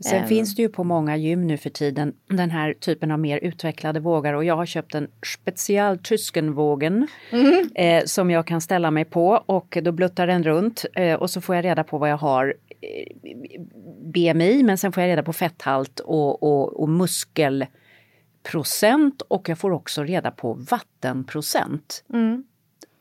[0.00, 0.28] Sen Ehm.
[0.28, 4.00] finns det ju på många gym nu för tiden den här typen av mer utvecklade
[4.00, 5.08] vågar och jag har köpt en
[5.38, 7.68] Special Tyskenvågen Mm.
[7.74, 11.40] eh, som jag kan ställa mig på och då bluttar den runt eh, och så
[11.40, 13.06] får jag reda på vad jag har eh,
[14.12, 19.70] BMI men sen får jag reda på fetthalt och, och, och muskelprocent och jag får
[19.70, 22.04] också reda på vattenprocent.
[22.14, 22.44] Mm.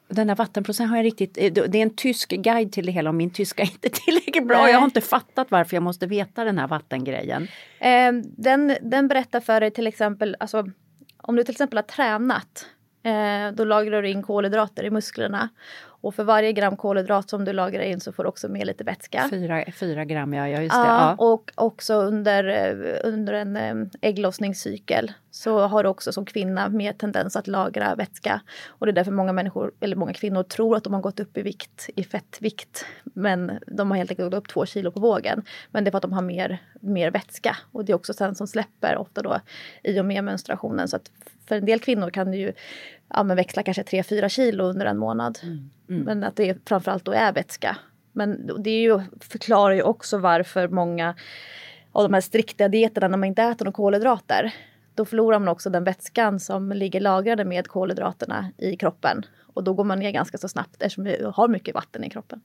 [0.09, 3.09] Den där vattenprocenten har jag riktigt, eh, det är en tysk guide till det hela
[3.09, 4.61] och min tyska är inte tillräckligt bra.
[4.61, 4.71] Nej.
[4.71, 7.47] Jag har inte fattat varför jag måste veta den här vattengrejen.
[7.79, 10.65] Eh, den, den berättar för dig till exempel, alltså,
[11.17, 12.65] om du till exempel har tränat,
[13.03, 15.49] eh, då lagrar du in kolhydrater i musklerna.
[16.01, 18.83] Och för varje gram kolhydrat som du lagrar in så får du också med lite
[18.83, 19.27] vätska.
[19.29, 20.87] Fyra, fyra gram, ja, ja just det.
[20.87, 21.15] Ja.
[21.17, 26.93] Och också under, eh, under en eh, ägglossningscykel så har du också som kvinna mer
[26.93, 28.41] tendens att lagra vätska.
[28.67, 31.37] Och det är därför många människor, eller många kvinnor tror att de har gått upp
[31.37, 32.85] i vikt, i fettvikt.
[33.03, 35.43] Men de har helt enkelt gått upp två kilo på vågen.
[35.71, 37.57] Men det är för att de har mer, mer vätska.
[37.71, 39.39] Och det är också sen som släpper ofta då
[39.83, 40.87] i och med menstruationen.
[40.87, 41.11] Så att
[41.47, 42.53] för en del kvinnor kan det ju
[43.13, 45.39] ja, men växla kanske 3-4 kilo under en månad.
[46.05, 47.77] Men att det framförallt då är vätska.
[48.11, 51.15] Men det är ju, förklarar ju också varför många
[51.91, 54.53] av de här strikta dieterna när man inte äter några kolhydrater.
[54.95, 59.25] Då förlorar man också den vätskan som ligger lagrade med kolhydraterna i kroppen.
[59.53, 62.41] Och då går man ner ganska så snabbt eftersom vi har mycket vatten i kroppen.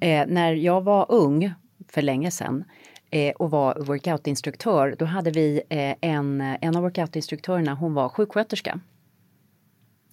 [0.00, 1.54] Eh, när jag var ung,
[1.88, 2.64] för länge sedan,
[3.10, 8.80] eh, och var workoutinstruktör, då hade vi eh, en, en av workoutinstruktörerna, hon var sjuksköterska.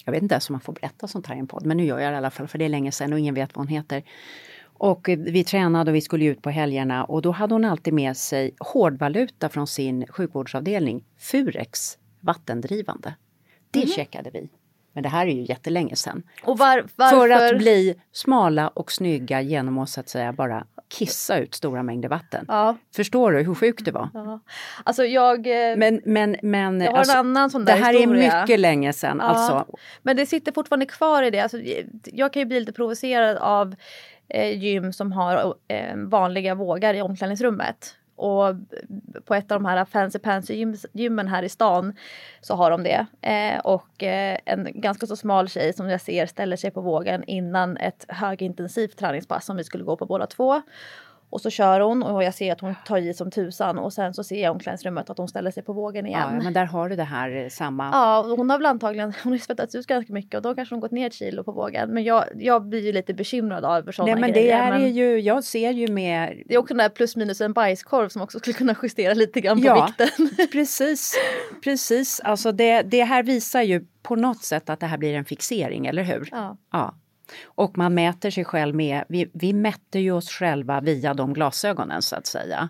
[0.05, 1.85] Jag vet inte ens om man får berätta sånt här i en podd, men nu
[1.85, 3.65] gör jag det i alla fall för det är länge sedan och ingen vet vad
[3.65, 4.03] hon heter.
[4.63, 7.93] Och eh, vi tränade och vi skulle ut på helgerna och då hade hon alltid
[7.93, 13.15] med sig hårdvaluta från sin sjukvårdsavdelning, Furex vattendrivande.
[13.71, 14.49] Det checkade vi.
[14.95, 16.23] Men det här är ju jättelänge sedan.
[16.43, 17.17] Och var, varför?
[17.17, 21.83] För att bli smala och snygga genom att så att säga bara kissa ut stora
[21.83, 22.45] mängder vatten.
[22.47, 24.09] Ja, Förstår du hur sjukt det var?
[24.13, 24.39] ja.
[24.83, 25.47] Alltså jag...
[25.71, 28.33] eh, Men, men, men Jag har alltså, en annan sån det där här historia.
[28.33, 29.17] är mycket länge sedan.
[29.21, 29.25] Ja.
[29.25, 31.39] Alltså, Men det sitter fortfarande kvar i det.
[31.39, 31.57] Alltså,
[32.03, 33.75] jag kan ju bli lite provocerad av
[34.29, 37.95] eh, gym som har eh, vanliga vågar i omklädningsrummet.
[38.15, 38.55] Och
[39.25, 41.93] på ett av de här fancy pansy gym, gymmen här i stan
[42.41, 43.05] så har de det.
[43.21, 47.23] Eh, och eh, en ganska så smal tjej som jag ser ställer sig på vågen
[47.23, 50.61] innan ett högintensivt träningspass som vi skulle gå på båda två.
[51.29, 54.13] Och så kör hon och jag ser att hon tar i som tusan och sen
[54.13, 56.29] så ser jag omklädningsrummet att hon ställer sig på vågen igen.
[56.33, 57.89] ja, men där har du det här eh, samma.
[57.93, 60.79] Ja, hon har väl antagligen hon har svettats ut ganska mycket och då kanske hon
[60.79, 61.89] gått ner ett kilo på vågen.
[61.89, 64.57] Men jag, jag blir ju lite bekymrad över sådana Nej, men det grejer.
[64.57, 67.41] här men är ju, jag ser ju med det är också den där plus minus
[67.41, 69.85] en bajskorv som också skulle kunna justera lite grann på Ja.
[69.99, 70.29] vikten.
[70.51, 71.15] Precis,
[71.63, 72.19] precis.
[72.23, 75.85] Alltså det, det här visar ju på något sätt att det här blir en fixering,
[75.87, 76.29] eller hur?
[76.31, 76.57] Ja.
[76.71, 76.95] Ja.
[77.45, 82.01] Och man mäter sig själv med, vi, vi mätte ju oss själva via de glasögonen
[82.01, 82.69] så att säga.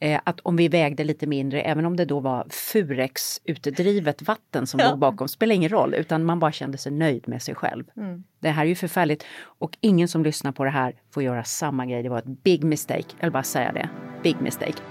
[0.00, 4.66] Eh, att om vi vägde lite mindre, även om det då var Furex utdrivet vatten
[4.66, 4.90] som Ja.
[4.90, 7.84] låg bakom, spelar ingen roll, utan man bara kände sig nöjd med sig själv.
[7.96, 8.24] Mm.
[8.40, 11.86] Det här är ju förfärligt och ingen som lyssnar på det här får göra samma
[11.86, 12.02] grej.
[12.02, 13.88] Det var ett big mistake, jag vill bara säga det.
[14.22, 14.82] Big mistake.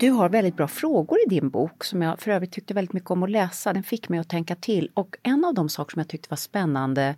[0.00, 3.10] Du har väldigt bra frågor i din bok som jag för övrigt tyckte väldigt mycket
[3.10, 3.72] om att läsa.
[3.72, 4.90] Den fick mig att tänka till.
[4.94, 7.14] Och en av de saker som jag tyckte var spännande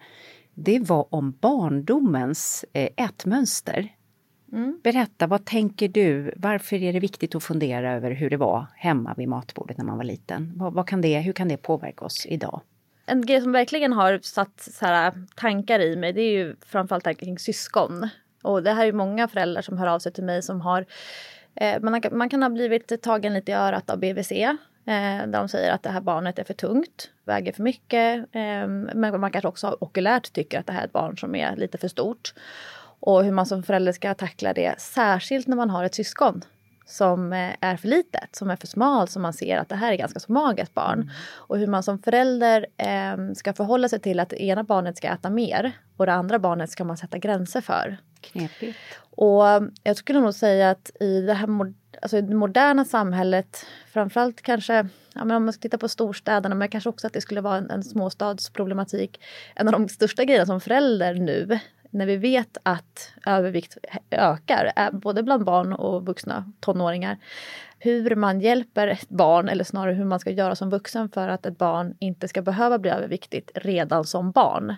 [0.54, 3.88] det var om barndomens eh, ätmönster.
[4.82, 6.34] Berätta, vad tänker du?
[6.36, 9.96] Varför är det viktigt att fundera över hur det var hemma vid matbordet när man
[9.96, 10.52] var liten?
[10.56, 12.60] Vad, vad kan det, hur kan det påverka oss idag?
[13.06, 17.04] En grej som verkligen har satt så här, tankar i mig det är ju framförallt
[17.04, 18.08] tankar kring syskon.
[18.42, 20.86] Och det här är ju många föräldrar som hör av sig till mig som har
[21.54, 24.32] Eh, man, har, man kan ha blivit tagen lite i örat av BVC.
[24.32, 28.18] Eh, där de säger att det här barnet är för tungt, väger för mycket.
[28.32, 31.56] Eh, men man kanske också okulärt tycker att det här är ett barn som är
[31.56, 32.34] lite för stort.
[33.00, 36.44] Och hur man som förälder ska tackla det, särskilt när man har ett syskon
[36.92, 39.92] som eh, är för litet, som är för smalt, som man ser att det här
[39.92, 41.10] är ganska så magert barn.
[41.34, 45.08] Och hur man som förälder eh, ska förhålla sig till att det ena barnet ska
[45.08, 47.96] äta mer och det andra barnet ska man sätta gränser för.
[48.20, 48.78] Knepigt.
[49.00, 49.44] Och
[49.82, 51.46] jag skulle nog säga att i det här
[52.02, 56.54] alltså i det moderna samhället, framförallt kanske, ja, men om man ska titta på storstäderna,
[56.54, 59.20] men kanske också att det skulle vara en, en småstadsproblematik.
[59.54, 61.58] En av de största grejerna som förälder nu,
[61.92, 63.76] när vi vet att övervikt
[64.10, 67.18] ökar, både bland barn och vuxna tonåringar,
[67.78, 71.46] hur man hjälper ett barn, eller snarare hur man ska göra som vuxen för att
[71.46, 74.76] ett barn inte ska behöva bli överviktigt redan som barn.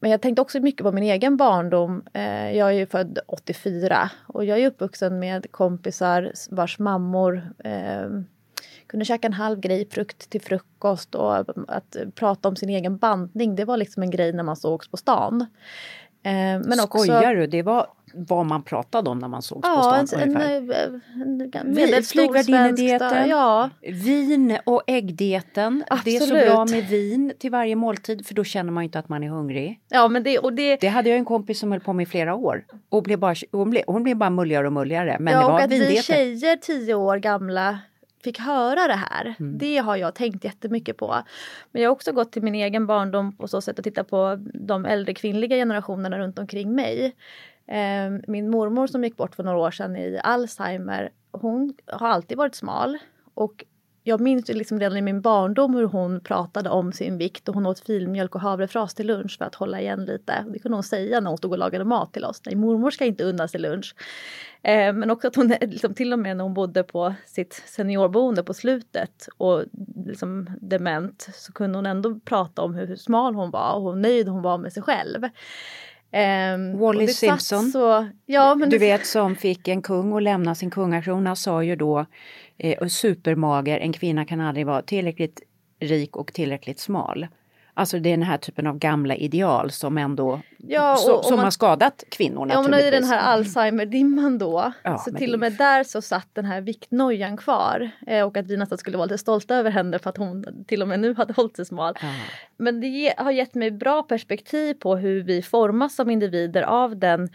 [0.00, 2.02] Men jag tänkte också mycket på min egen barndom.
[2.12, 8.08] Eh, jag är ju född 84 och jag är uppvuxen med kompisar vars mammor eh,
[8.92, 11.36] kunde käka en halv grapefrukt till frukost och
[11.68, 13.56] att prata om sin egen bantning.
[13.56, 15.40] Det var liksom en grej när man sågs på stan.
[16.24, 17.46] Eh, Men också, Skojar du?
[17.46, 20.56] Det var vad man pratade om när man sågs på Ja, stan en, ungefär.
[21.14, 23.28] en, en, en svensk flygvärdinnedieten.
[23.28, 25.84] Ja, Vin och äggdieten.
[26.04, 29.08] Det är så bra med vin till varje måltid för då känner man inte att
[29.08, 29.80] man är hungrig.
[29.88, 32.06] ja, men det, och det, Det hade jag en kompis som höll på med i
[32.06, 32.64] flera år.
[32.88, 35.16] Och blev bara, hon, blev, hon blev bara mulligare och mulligare.
[35.20, 37.78] Men ja, det och var att vi tjejer tio år gamla
[38.24, 39.34] fick höra det här.
[39.40, 39.58] Mm.
[39.58, 41.22] Det har jag tänkt jättemycket på.
[41.72, 44.38] Men jag har också gått till min egen barndom på så sätt att titta på
[44.54, 47.16] de äldre kvinnliga generationerna runt omkring mig.
[47.66, 52.38] Eh, Min mormor som gick bort för några år sedan i Alzheimer, hon har alltid
[52.38, 52.98] varit smal.
[53.34, 53.64] Och
[54.04, 57.66] jag minns liksom redan i min barndom hur hon pratade om sin vikt och hon
[57.66, 60.44] åt filmjölk och havrefras till lunch för att hålla igen lite.
[60.52, 62.42] Det kunde hon säga när hon stod och lagade mat till oss.
[62.46, 63.94] Nej, mormor ska inte unna sig lunch.
[64.62, 68.42] Eh, men också att hon liksom, till och med när hon bodde på sitt seniorboende
[68.42, 69.64] på slutet och
[70.06, 74.28] liksom dement så kunde hon ändå prata om hur, smal hon var och hur nöjd
[74.28, 75.24] hon var med sig själv.
[76.14, 78.78] Um, Wally Simpson, så, ja, du det...
[78.78, 82.06] vet som fick en kung att lämna sin kungakrona sa ju då
[82.58, 85.42] eh, supermager, en kvinna kan aldrig vara tillräckligt
[85.80, 87.26] rik och tillräckligt smal.
[87.74, 91.44] Alltså det är den här typen av gamla ideal som ändå ja, och, som man,
[91.44, 94.72] har skadat kvinnor Ja, men i den här Alzheimer-dimman då.
[94.82, 97.90] Ja, så till och med där så satt den här viktnojan kvar.
[98.06, 100.82] Eh, och att vi nästan skulle vara lite stolta över henne för att hon till
[100.82, 101.94] och med nu hade hållit sig smal.
[102.02, 102.08] Ja.
[102.56, 106.96] Men det ge, har gett mig bra perspektiv på hur vi formas som individer av
[106.96, 107.28] den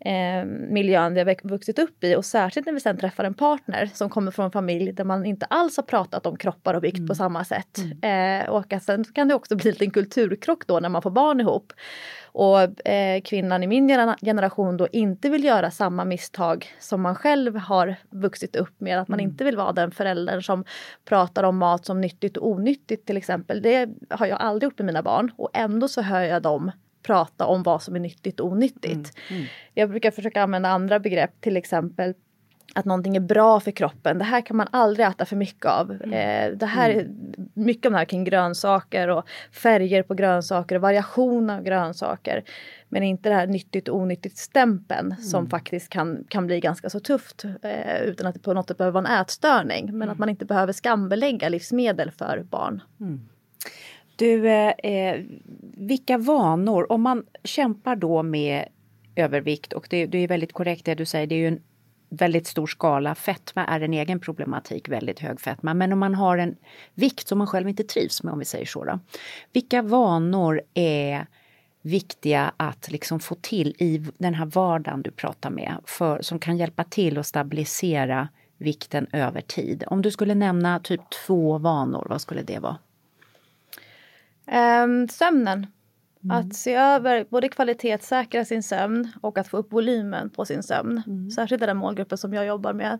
[0.00, 3.90] eh, miljön vi har vuxit upp i och särskilt när vi sen träffar en partner
[3.94, 6.96] som kommer från en familj där man inte alls har pratat om kroppar och vikt
[6.96, 7.08] mm.
[7.08, 7.78] på samma sätt.
[8.02, 8.42] Mm.
[8.42, 11.40] Eh, och att sen kan det också bli en kulturkrock då när man får barn
[11.40, 11.72] ihop.
[12.32, 13.88] Och eh, kvinnan i min
[14.20, 19.00] generation då inte vill göra samma misstag som man själv har vuxit upp med.
[19.00, 19.30] Att man mm.
[19.30, 20.64] inte vill vara den föräldern som
[21.04, 23.62] pratar om mat som nyttigt och onyttigt till exempel.
[23.62, 26.70] Det har jag aldrig gjort med mina barn och ändå så hör jag dem
[27.02, 29.12] prata om vad som är nyttigt och onyttigt.
[29.30, 29.46] Mm, mm.
[29.74, 32.14] Jag brukar försöka använda andra begrepp, till exempel
[32.74, 34.18] att någonting är bra för kroppen.
[34.18, 35.92] Det här kan man aldrig äta för mycket av.
[35.92, 36.12] Mm.
[36.12, 37.50] Eh, det här är mm.
[37.54, 42.44] mycket om det här kring grönsaker och färger på grönsaker och variation av grönsaker.
[42.88, 45.22] Men inte det här nyttigt och onyttigt stämpeln mm.
[45.22, 48.78] som faktiskt kan, kan bli ganska så tufft eh, utan att det på något sätt
[48.78, 49.84] behöver vara en ätstörning.
[49.86, 50.10] Men mm.
[50.10, 52.82] att man inte behöver skambelägga livsmedel för barn.
[54.18, 55.24] Du, eh, eh,
[55.76, 58.68] vilka vanor, om man kämpar då med
[59.16, 61.62] övervikt och det, det är väldigt korrekt det du säger, det är ju en
[62.08, 63.14] väldigt stor skala.
[63.14, 65.74] Fetma är en egen problematik, väldigt hög fetma.
[65.74, 66.56] Men om man har en
[66.94, 68.84] vikt som man själv inte trivs med, om vi säger så.
[68.84, 68.98] Då.
[69.52, 71.26] Vilka vanor är
[71.82, 76.56] viktiga att liksom få till i den här vardagen du pratar med, för, som kan
[76.56, 79.84] hjälpa till att stabilisera vikten över tid?
[79.86, 82.76] Om du skulle nämna typ två vanor, vad skulle det vara?
[84.52, 85.66] Um, sömnen.
[86.24, 86.36] Mm.
[86.36, 91.02] Att se över, både kvalitetssäkra sin sömn och att få upp volymen på sin sömn.
[91.06, 91.30] Mm.
[91.30, 92.98] Särskilt i den målgruppen som jag jobbar med.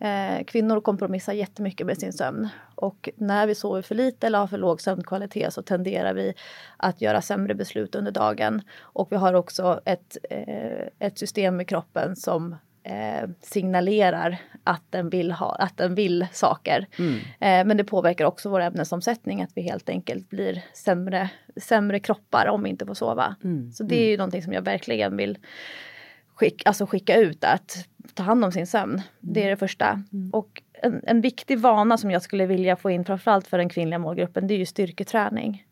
[0.00, 2.48] Eh, kvinnor kompromissar jättemycket med sin sömn.
[2.74, 6.34] Och när vi sover för lite eller har för låg sömnkvalitet så tenderar vi
[6.76, 8.62] att göra sämre beslut under dagen.
[8.80, 12.56] Och vi har också ett, eh, ett system i kroppen som
[12.88, 16.86] eh, signalerar att den vill, ha, att den vill saker.
[16.98, 17.14] Mm.
[17.14, 22.46] Eh, men det påverkar också vår ämnesomsättning att vi helt enkelt blir sämre, sämre kroppar
[22.46, 23.36] om vi inte får sova.
[23.44, 23.72] Mm.
[23.72, 24.18] Så det är ju mm.
[24.18, 25.38] någonting som jag verkligen vill
[26.34, 29.02] skicka, alltså skicka ut att ta hand om sin sömn.
[29.20, 30.02] Det är det första.
[30.12, 30.30] Mm.
[30.32, 33.98] Och en, en viktig vana som jag skulle vilja få in framförallt för den kvinnliga
[33.98, 35.64] målgruppen det är ju styrketräning.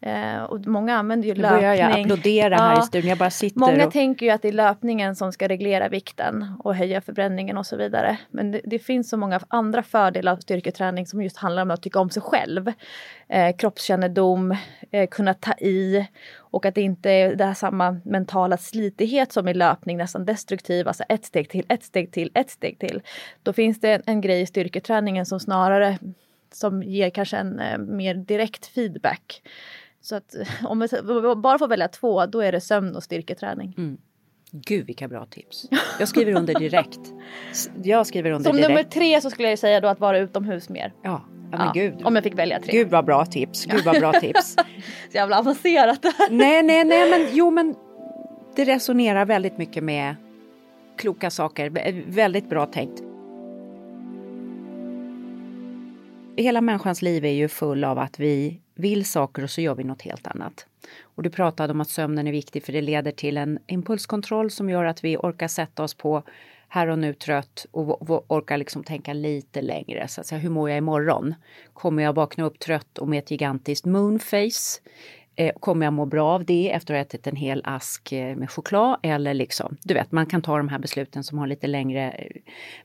[0.00, 1.62] Eh, och många använder ju nu löpning.
[1.62, 3.60] Nu jag applådera ja, här i studion, jag bara sitter.
[3.60, 3.92] Många och...
[3.92, 7.76] tänker ju att det är löpningen som ska reglera vikten och höja förbränningen och så
[7.76, 8.18] vidare.
[8.30, 11.82] Men det, det finns så många andra fördelar av styrketräning som just handlar om att
[11.82, 12.72] tycka om sig själv.
[13.28, 14.56] Eh, kroppskännedom,
[14.90, 16.06] eh, kunna ta i
[16.38, 20.88] och att det inte är det här samma mentala slitighet som i löpning, nästan destruktiv,
[20.88, 23.02] alltså ett steg till, ett steg till, ett steg till.
[23.42, 25.98] Då finns det en, en grej i styrketräningen som snarare
[26.52, 29.42] som ger kanske en eh, mer direkt feedback.
[30.06, 30.86] Så att om vi
[31.36, 33.74] bara får välja två, då är det sömn och styrketräning.
[33.78, 33.98] Mm.
[34.50, 35.68] Gud vilka bra tips.
[35.98, 37.00] Jag skriver under direkt.
[37.82, 38.68] Jag skriver under Som direkt.
[38.68, 40.92] nummer tre så skulle jag säga då att vara utomhus mer.
[41.02, 42.02] Ja, ja men ja, gud.
[42.04, 42.72] Om jag fick välja tre.
[42.72, 43.66] Gud vad bra tips.
[43.66, 44.54] Gud vad bra tips.
[45.10, 46.04] så jävla avancerat.
[46.30, 47.74] nej, nej, nej, men jo, men
[48.56, 50.16] det resonerar väldigt mycket med
[50.96, 51.70] kloka saker.
[52.06, 53.02] Väldigt bra tänkt.
[56.36, 59.84] hela människans liv är ju full av att vi vill saker och så gör vi
[59.84, 60.66] något helt annat.
[61.02, 64.70] Och du pratade om att sömnen är viktig för det leder till en impulskontroll som
[64.70, 66.22] gör att vi orkar sätta oss på
[66.68, 70.08] här och nu trött och orkar liksom tänka lite längre.
[70.08, 71.34] Så att säga, hur mår jag imorgon?
[71.72, 74.80] Kommer jag vakna upp trött och med ett gigantiskt moonface?
[75.36, 78.36] Eh, kommer jag må bra av det efter att ha ätit en hel ask eh,
[78.36, 78.98] med choklad?
[79.02, 82.10] Eller liksom, du vet, man kan ta de här besluten som har lite längre...
[82.10, 82.36] Eh,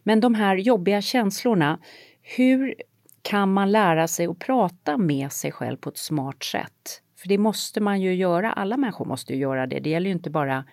[0.04, 1.80] men de här jobbiga känslorna,
[2.22, 2.76] hur
[3.22, 7.02] kan man lära sig att prata med sig själv på ett smart sätt?
[7.18, 9.80] För det måste man ju göra, alla människor måste ju göra det.
[9.80, 10.66] Det gäller ju inte bara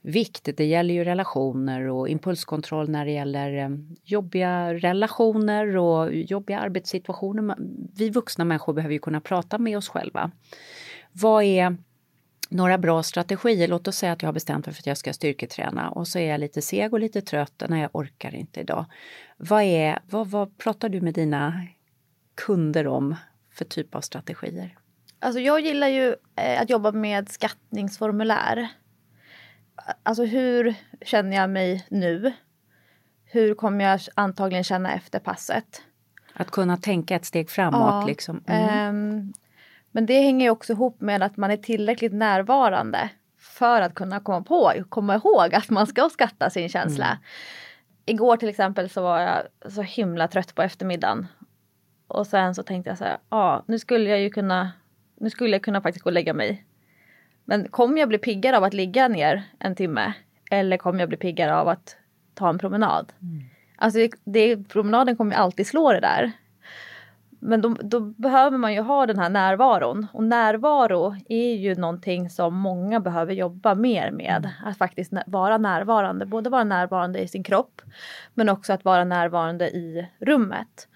[0.00, 3.68] vikt, det gäller ju relationer och impulskontroll när det gäller eh,
[4.04, 7.56] jobbiga relationer och jobbiga arbetssituationer.
[7.96, 10.30] Vi vuxna människor behöver ju kunna prata med oss själva.
[11.12, 11.76] Vad är
[12.48, 13.68] några bra strategier?
[13.68, 16.18] Låt oss säga att jag har bestämt mig för att jag ska styrketräna och så
[16.18, 17.62] är jag lite seg och lite trött.
[17.68, 18.84] när jag orkar inte idag.
[19.36, 21.66] Vad, är, vad, vad pratar du med dina
[22.34, 23.16] kunder om
[23.52, 24.78] för typ av strategier?
[25.18, 28.68] Alltså jag gillar ju eh, att jobba med skattningsformulär.
[30.02, 32.32] Alltså hur känner jag mig nu?
[33.24, 35.82] Hur kommer jag antagligen känna efter passet?
[36.32, 37.80] Att kunna tänka ett steg framåt.
[37.80, 38.44] Ja, liksom.
[38.46, 38.88] Mm.
[38.88, 39.32] Um,
[39.90, 44.42] men det hänger också ihop med att man är tillräckligt närvarande för att kunna komma
[44.42, 47.06] på, komma ihåg att man ska skatta sin känsla.
[47.06, 47.18] Mm.
[48.06, 51.26] Igår till exempel så var jag så himla trött på eftermiddagen.
[52.14, 54.72] Och sen så tänkte jag så här, ja nu skulle jag ju kunna,
[55.20, 56.64] nu skulle jag kunna faktiskt gå och lägga mig.
[57.44, 60.12] Men kommer jag bli piggare av att ligga ner en timme?
[60.50, 61.96] Eller kommer jag bli piggare av att
[62.34, 63.12] ta en promenad?
[63.22, 63.44] Mm.
[63.76, 66.32] Alltså det, det, promenaden kommer alltid slå det där.
[67.46, 70.06] Men då, då, behöver man ju ha den här närvaron.
[70.12, 74.36] Och närvaro är ju någonting som många behöver jobba mer med.
[74.36, 74.50] Mm.
[74.64, 76.26] Att faktiskt vara närvarande.
[76.26, 77.82] Både vara närvarande i sin kropp
[78.34, 80.88] men också att vara närvarande i rummet.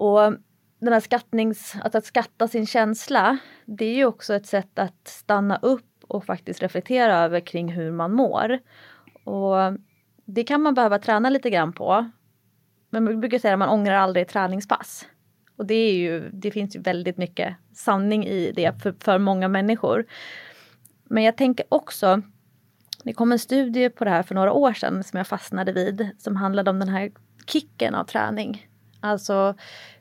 [0.00, 0.34] Och
[0.78, 5.08] den här skattnings, att, att skatta sin känsla, det är ju också ett sätt att
[5.08, 8.58] stanna upp och faktiskt reflektera över kring hur man mår.
[9.24, 9.56] Och
[10.24, 12.10] det kan man behöva träna lite grann på.
[12.90, 15.06] Men man brukar säga att man ångrar aldrig ett träningspass.
[15.56, 19.48] Och det, är ju, det finns ju väldigt mycket sanning i det för, för många
[19.48, 20.06] människor.
[21.04, 22.22] Men jag tänker också,
[23.04, 26.10] det kom en studie på det här för några år sedan som jag fastnade vid
[26.18, 27.12] som handlade om den här
[27.46, 28.69] kicken av träning.
[29.00, 29.54] Alltså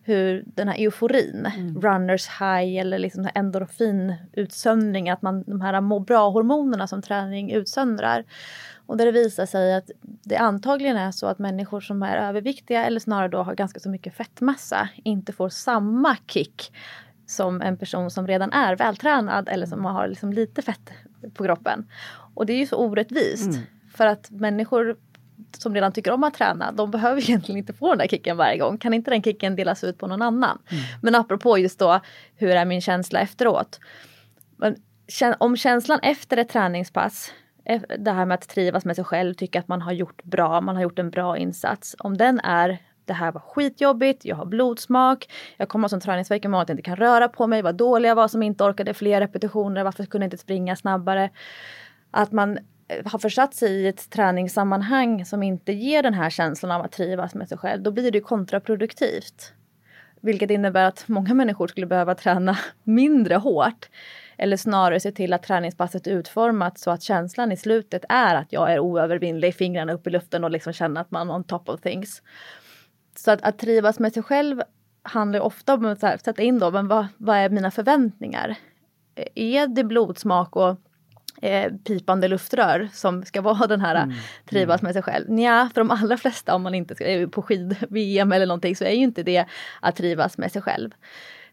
[0.04, 1.82] hur den här euforin, mm.
[1.82, 8.24] runners high eller liksom endorfinutsöndring, att man, de här må bra-hormonerna som träning utsöndrar.
[8.86, 12.86] Och där det visar sig att det antagligen är så att människor som är överviktiga
[12.86, 16.72] eller snarare då har ganska så mycket fettmassa inte får samma kick
[17.26, 20.90] som en person som redan är vältränad eller som har liksom lite fett
[21.34, 21.88] på kroppen.
[22.34, 23.54] Och det är ju så orättvist.
[23.54, 23.62] Mm.
[23.96, 24.98] För att människor
[25.58, 28.58] som redan tycker om att träna, de behöver egentligen inte få den där kicken varje
[28.58, 28.78] gång.
[28.78, 30.62] Kan inte den kicken delas ut på någon annan?
[30.72, 30.84] Mm.
[31.02, 32.00] Men apropå just då,
[32.36, 33.80] hur är min känsla efteråt?
[34.58, 34.76] Men,
[35.38, 37.34] om känslan efter ett träningspass,
[38.00, 40.76] det här med att trivas med sig själv, tycka att man har gjort bra, man
[40.76, 41.96] har gjort en bra insats.
[42.00, 46.62] Om den är det här var skitjobbigt, jag har blodsmak, jag kommer som träningsvärk imorgon
[46.62, 49.22] att jag inte kan röra på mig, vad dålig jag var som inte orkade fler
[49.22, 51.30] repetitioner, varför kunde jag inte springa snabbare?
[52.12, 52.60] Att man
[52.90, 56.92] Eh, har försatt sig i ett träningssammanhang som inte ger den här känslan av att
[56.92, 59.54] trivas med sig själv, då blir det kontraproduktivt.
[60.22, 63.90] Vilket innebär att många människor skulle behöva träna mindre hårt.
[64.38, 68.54] Eller snarare se till att träningspasset är utformat så att känslan i slutet är att
[68.54, 71.70] jag är oövervinnlig, fingrarna upp i luften och liksom känna att man är on top
[71.70, 72.22] of things.
[73.16, 74.62] Så att, att trivas med sig själv
[75.02, 78.56] handlar ofta om att sätta in då, men vad, vad är mina förväntningar?
[79.16, 80.78] Eh, är det blodsmak och
[81.42, 84.16] eh, pipande luftrör som ska vara den här mm.
[84.46, 85.40] trivas med sig själv.
[85.40, 88.84] Ja, för de allra flesta om man inte ska, är på skid-VM eller någonting så
[88.84, 89.46] är ju inte det
[89.82, 90.90] att trivas med sig själv.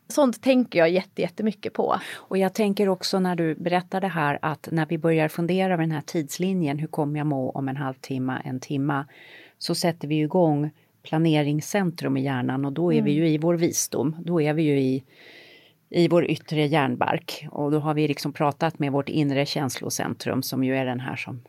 [0.08, 2.00] Sånt tänker jag jättemycket på.
[2.14, 5.82] Och jag tänker också när du berättar det här att när vi börjar fundera över
[5.82, 9.04] den här tidslinjen, hur kommer jag må om en halvtimme, en timme,
[9.58, 10.70] så sätter vi igång
[11.02, 13.04] planeringscentrum i hjärnan och då är mm.
[13.04, 14.16] vi ju i vår visdom.
[14.18, 15.04] Då är vi ju i
[15.90, 17.46] i vår yttre hjärnbark.
[17.50, 21.16] Och då har vi liksom pratat med vårt inre känslocentrum som ju är den här
[21.16, 21.42] som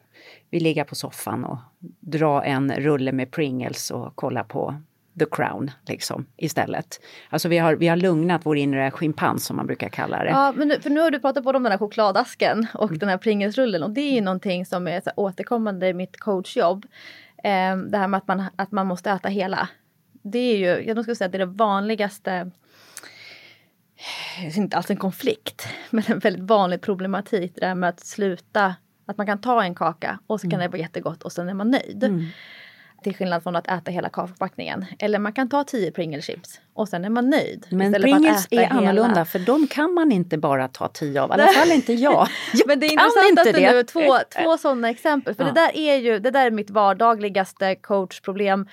[0.49, 1.57] vill ligga på soffan och
[1.99, 4.75] dra en rulle med Pringles och kolla på
[5.19, 7.01] The Crown liksom istället.
[7.29, 10.29] Alltså vi har, vi har lugnat vår inre schimpans som man brukar kalla det.
[10.29, 12.99] Ja, men nu, för nu har du pratat både om den här chokladasken och mm.
[12.99, 16.85] den här Pringles-rullen och det är ju någonting som är så återkommande i mitt coachjobb.
[17.43, 19.69] Eh, det här med att man, att man måste äta hela.
[20.23, 22.51] Det är ju, jag skulle säga att det är det vanligaste
[24.43, 27.51] inte alls en konflikt, men en väldigt vanlig problematik.
[27.55, 28.75] Det där med att sluta,
[29.05, 30.61] att man kan ta en kaka och så kan mm.
[30.61, 32.03] det vara jättegott och sen är man nöjd.
[32.03, 32.25] Mm.
[33.03, 34.85] Till skillnad från att äta hela kakförpackningen.
[34.99, 37.67] Eller man kan ta tio Pringles-chips och sen är man nöjd.
[37.69, 39.25] Men Pringles är annorlunda hela...
[39.25, 41.29] för de kan man inte bara ta tio av.
[41.29, 42.27] I alla fall inte jag.
[42.53, 45.35] jag Men det är intressant att du nu två, två sådana exempel.
[45.35, 45.51] För ja.
[45.51, 48.67] det där är ju det där är mitt vardagligaste coachproblem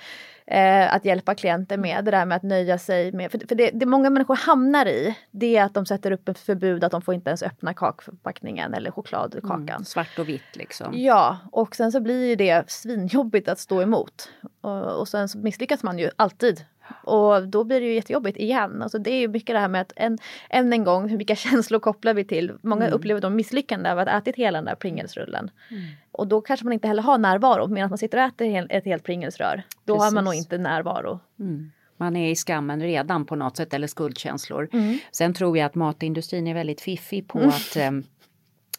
[0.47, 2.05] eh, att hjälpa klienter med.
[2.05, 5.15] Det där med att nöja sig med, för, för det, det många människor hamnar i
[5.31, 8.73] det är att de sätter upp ett förbud att de får inte ens öppna kakförpackningen
[8.73, 9.69] eller chokladkakan.
[9.69, 10.87] Mm, svart och vitt liksom.
[10.93, 14.29] Ja, och sen så blir det svinjobbigt att stå emot.
[14.61, 16.65] Och, och sen så misslyckas man ju alltid
[17.03, 18.81] och då blir det ju jättejobbigt igen.
[18.81, 20.17] Alltså det är ju mycket det här med att en,
[20.49, 22.51] än en gång, hur vilka känslor kopplar vi till?
[22.61, 22.95] Många mm.
[22.95, 25.51] upplever de misslyckande av att ha ätit hela den där Pringles-rullen.
[25.71, 25.83] Mm.
[26.11, 29.03] Och då kanske man inte heller har närvaro medan man sitter och äter ett helt
[29.03, 29.63] Pringles-rör.
[29.83, 30.05] Då Precis.
[30.05, 31.19] har man nog inte närvaro.
[31.39, 31.71] Mm.
[31.97, 34.69] Man är i skammen redan på något sätt eller skuldkänslor.
[34.73, 34.97] Mm.
[35.11, 37.49] Sen tror jag att matindustrin är väldigt fiffig på mm.
[37.49, 37.91] att eh,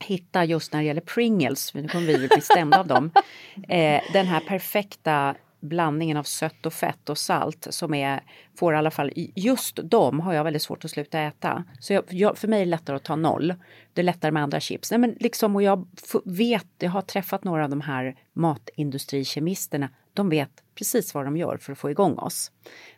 [0.01, 3.11] hitta just när det gäller Pringles, nu kommer vi bli stämda av dem,
[3.69, 8.21] eh, den här perfekta blandningen av sött och fett och salt som är,
[8.59, 11.65] får i alla fall, just dem har jag väldigt svårt att sluta äta.
[11.81, 13.55] Så jag, jag, för mig är det lättare att ta noll.
[13.93, 14.91] Det är lättare med andra chips.
[14.91, 15.87] Nej, men liksom, och jag
[16.25, 19.89] vet, jag har träffat några av de här matindustrikemisterna.
[20.13, 22.53] De vet precis vad de gör för att få igång oss.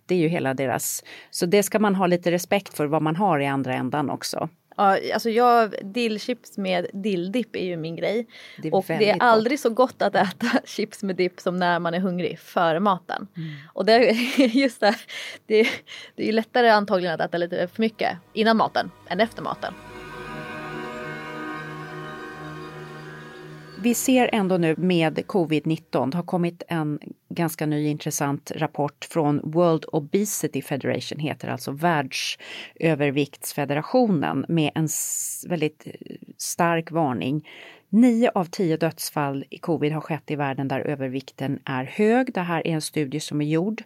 [0.06, 3.16] Det är ju hela deras, så det ska man ha lite respekt för vad man
[3.16, 4.48] har i andra ändan också.
[4.78, 8.26] Ja, alltså jag, dillchips med dilldipp är ju min grej.
[8.62, 11.94] Det och det är aldrig så gott att äta chips med dipp som när man
[11.94, 13.28] är hungrig före maten.
[13.36, 13.50] Mm.
[13.72, 14.12] Och det är
[14.46, 14.94] just det,
[15.46, 15.68] det,
[16.14, 19.74] det är lättare antagligen att äta lite för mycket innan maten än efter maten.
[23.82, 26.98] Vi ser ändå nu med covid-19, det har kommit en
[27.28, 34.88] ganska ny intressant rapport från World Obesity Federation, heter alltså Världsöverviktsfederationen, med en
[35.48, 35.92] väldigt eh,
[36.36, 37.48] stark varning.
[37.88, 42.34] Nio av tio dödsfall i covid har skett i världen där övervikten är hög.
[42.34, 43.82] Det här är en studie som är gjord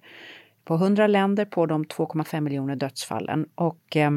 [0.65, 3.47] på 100 länder på de 2,5 miljoner dödsfallen.
[3.55, 4.11] Och, eh,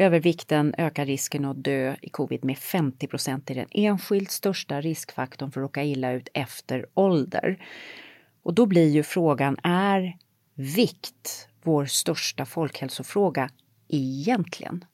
[0.00, 3.50] Övervikten ökar risken att dö i covid med 50 procent.
[3.50, 7.64] är den enskilt största riskfaktorn för att råka illa ut efter ålder.
[8.42, 10.16] Och då blir ju frågan, är
[10.54, 13.50] vikt vår största folkhälsofråga
[13.88, 14.84] egentligen?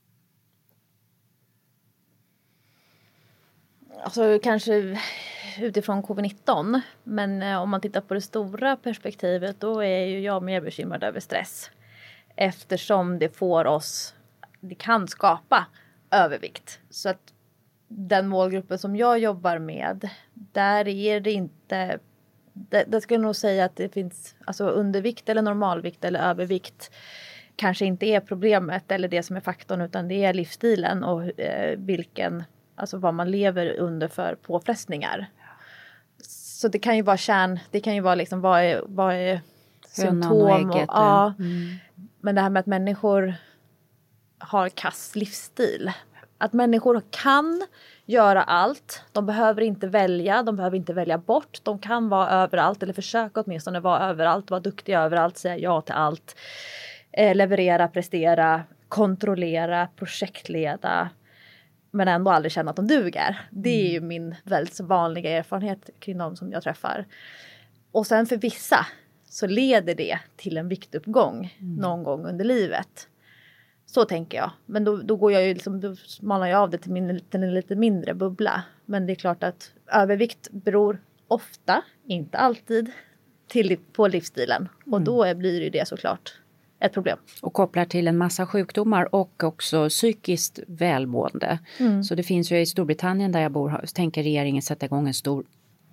[4.03, 4.99] Alltså kanske
[5.59, 6.81] utifrån covid-19.
[7.05, 11.05] Men eh, om man tittar på det stora perspektivet då är ju jag mer bekymrad
[11.05, 11.71] över stress.
[12.37, 14.16] Eftersom det får oss
[14.69, 15.67] det kan skapa
[16.11, 16.81] övervikt.
[16.91, 17.33] Så att
[17.89, 21.99] den målgruppen som jag jobbar med, där är det inte
[22.69, 26.91] det, skulle jag nog säga att det finns alltså undervikt eller normalvikt eller övervikt
[27.57, 31.79] kanske inte är problemet eller det som är faktorn utan det är livsstilen och eh,
[31.79, 32.45] vilken,
[32.75, 35.27] alltså vad man lever under för påfrestningar.
[36.29, 39.41] Så det kan ju vara kärn, det kan ju vara liksom vad är, vad är
[39.87, 41.35] symptom och, och ja.
[41.39, 41.75] Mm.
[42.21, 43.35] Men det här med att människor
[44.39, 45.93] har kass livsstil.
[46.39, 47.67] Att människor kan
[48.07, 49.03] göra allt.
[49.13, 51.61] De behöver inte välja, de behöver inte välja bort.
[51.63, 55.95] De kan vara överallt eller försöka åtminstone vara överallt, vara duktiga överallt, säga ja till
[55.95, 56.37] allt.
[57.13, 61.11] Eh, leverera, prestera, kontrollera, projektleda.
[61.91, 63.49] Men ändå aldrig känna att de duger.
[63.51, 64.09] Det är ju mm.
[64.09, 67.07] min väldigt vanliga erfarenhet kring de som jag träffar.
[67.93, 68.87] Och sen för vissa
[69.29, 71.77] så leder det till en viktuppgång mm.
[71.77, 73.09] någon gång under livet.
[73.87, 74.51] Så tänker jag.
[74.67, 77.55] Men då, då går jag ju liksom, då smalnar jag av det till, min, en
[77.55, 78.63] lite mindre bubbla.
[78.85, 82.91] Men det är klart att övervikt beror ofta, inte alltid,
[83.49, 84.69] till, på livsstilen.
[84.87, 85.05] Och mm.
[85.05, 86.35] då blir ju det såklart
[86.81, 87.19] ett problem.
[87.43, 91.59] Och kopplar till en massa sjukdomar och också psykiskt välmående.
[91.79, 92.05] Mm.
[92.05, 95.45] Så det finns ju i Storbritannien där jag bor, tänker regeringen sätta igång en stor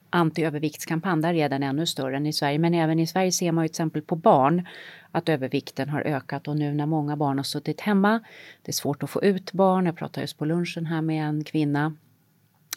[0.09, 1.21] antiöverviktskampanj.
[1.21, 2.59] Där är den ännu större än i Sverige.
[2.59, 4.67] Men även i Sverige ser man ju till exempel på barn
[5.13, 8.19] att övervikten har ökat och nu när många barn har suttit hemma,
[8.61, 9.85] det är svårt att få ut barn.
[9.85, 11.95] Jag pratade just på lunchen här med en kvinna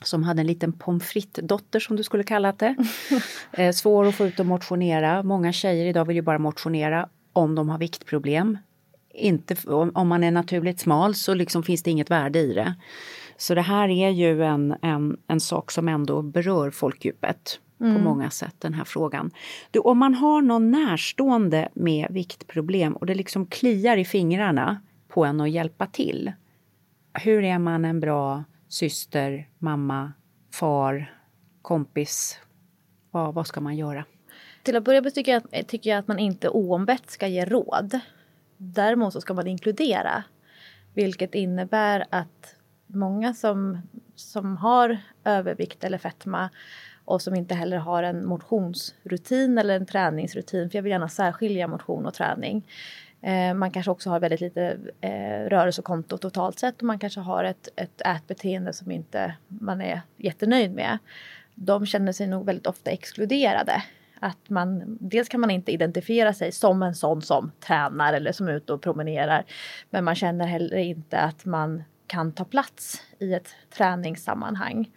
[0.02, 2.76] som hade en liten pommes frites-dotter som du skulle kalla det.
[3.52, 5.22] eh, svår att få ut och motionera.
[5.22, 8.58] Många tjejer idag vill ju bara motionera om de har viktproblem.
[9.14, 9.56] Inte,
[9.94, 12.74] om man är naturligt smal så liksom finns det inget värde i det.
[13.36, 17.94] Så det här är ju en, en, en sak som ändå berör folkdjupet mm.
[17.94, 19.30] på många sätt, den här frågan.
[19.70, 25.24] Du, om man har någon närstående med viktproblem och det liksom kliar i fingrarna på
[25.24, 26.32] en att hjälpa till.
[27.14, 30.12] Hur är man en bra syster, mamma,
[30.52, 31.14] far,
[31.62, 32.40] kompis?
[33.10, 34.04] Vad, vad ska man göra?
[34.62, 38.00] Till att börja med tycker jag, tycker jag att man inte oombett ska ge råd.
[38.56, 40.24] Däremot så ska man inkludera.
[40.94, 42.54] Vilket innebär att
[42.86, 43.78] många som,
[44.14, 46.50] som har övervikt eller fetma
[47.06, 51.68] och som inte heller har en motionsrutin eller en träningsrutin, för jag vill gärna särskilja
[51.68, 52.66] motion och träning.
[53.20, 57.44] Eh, man kanske också har väldigt lite eh, rörelsekonto totalt sett och man kanske har
[57.44, 60.98] ett, ett ätbeteende som inte man är jättenöjd med.
[61.54, 63.82] De känner sig nog väldigt ofta exkluderade.
[64.20, 68.48] Att man, dels kan man inte identifiera sig som en sån som tränar eller som
[68.48, 69.44] är ute och promenerar.
[69.90, 74.90] Men man känner heller inte att man kan ta plats i ett träningssammanhang.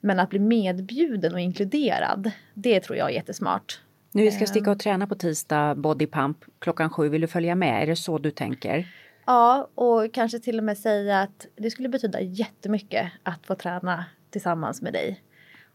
[0.00, 3.80] Men att bli medbjuden och inkluderad, det tror jag är jättesmart.
[4.12, 7.08] Nu ska sticka och träna på tisdag, bodypump, klockan sju.
[7.08, 7.82] Vill du följa med?
[7.82, 8.88] Är det så du tänker?
[9.26, 14.04] Ja, och kanske till och med säga att det skulle betyda jättemycket att få träna
[14.30, 15.20] tillsammans med dig.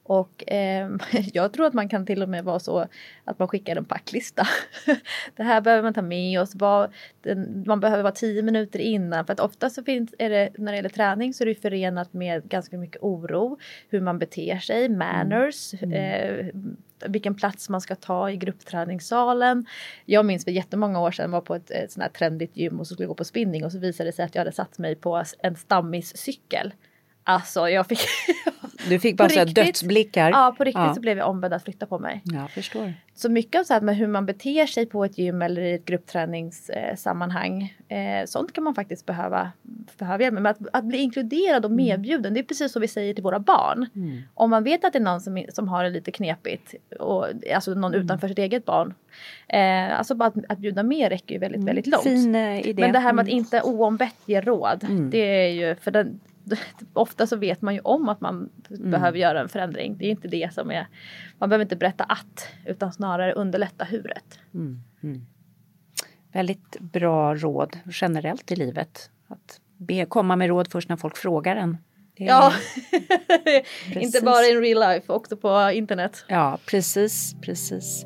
[0.07, 0.89] Och eh,
[1.33, 2.87] jag tror att man kan till och med vara så
[3.23, 4.47] att man skickar en packlista.
[5.35, 6.55] det här behöver man ta med oss.
[7.65, 9.25] man behöver vara tio minuter innan.
[9.25, 12.13] För att ofta så finns, är det, när det gäller träning så är det förenat
[12.13, 13.57] med ganska mycket oro.
[13.89, 15.73] Hur man beter sig, manners.
[15.73, 15.93] Mm.
[15.93, 16.45] Eh,
[17.05, 19.65] vilken plats man ska ta i gruppträningssalen.
[20.05, 22.87] Jag minns för jättemånga år sedan var på ett, ett sånt här trendigt gym och
[22.87, 24.95] så skulle gå på spinning och så visade det sig att jag hade satt mig
[24.95, 26.73] på en stammiscykel.
[27.27, 27.99] Alltså jag fick...
[28.89, 30.29] Du fick bara här dödsblickar.
[30.29, 30.95] Ja, på riktigt ja.
[30.95, 32.21] så blev jag ombedd att flytta på mig.
[32.23, 32.93] Jag förstår.
[33.15, 35.73] Så mycket av så här med hur man beter sig på ett gym eller i
[35.73, 37.73] ett gruppträningssammanhang.
[37.87, 39.51] Eh, sånt kan man faktiskt behöva,
[39.97, 40.43] behöva hjälp med.
[40.43, 41.85] Men att, att bli inkluderad och mm.
[41.85, 42.33] medbjuden, mm.
[42.33, 43.85] det är precis så vi säger till våra barn.
[43.95, 44.21] Mm.
[44.33, 47.73] Om man vet att det är någon som, som har det lite knepigt, och, alltså
[47.73, 48.05] någon mm.
[48.05, 48.93] utanför sitt eget barn.
[49.47, 51.65] Eh, alltså bara att, att bjuda med räcker ju väldigt, mm.
[51.65, 52.03] väldigt långt.
[52.03, 52.81] Fin eh, idé.
[52.81, 53.37] Men det här med att mm.
[53.37, 56.19] inte oombett ge råd, det är ju, för den,
[56.93, 58.91] ofta så vet man ju om att man mm.
[58.91, 59.97] behöver göra en förändring.
[59.97, 60.87] Det är inte det som är,
[61.37, 64.39] man behöver inte berätta att utan snarare underlätta huret.
[64.53, 64.83] Mm.
[65.03, 65.25] Mm.
[66.31, 69.09] Väldigt bra råd generellt i livet.
[69.27, 71.77] Att be, komma med råd först när folk frågar en.
[72.15, 72.25] Är...
[72.27, 72.53] Ja,
[73.95, 76.25] inte bara in real life, också på internet.
[76.27, 78.05] Ja, precis, precis.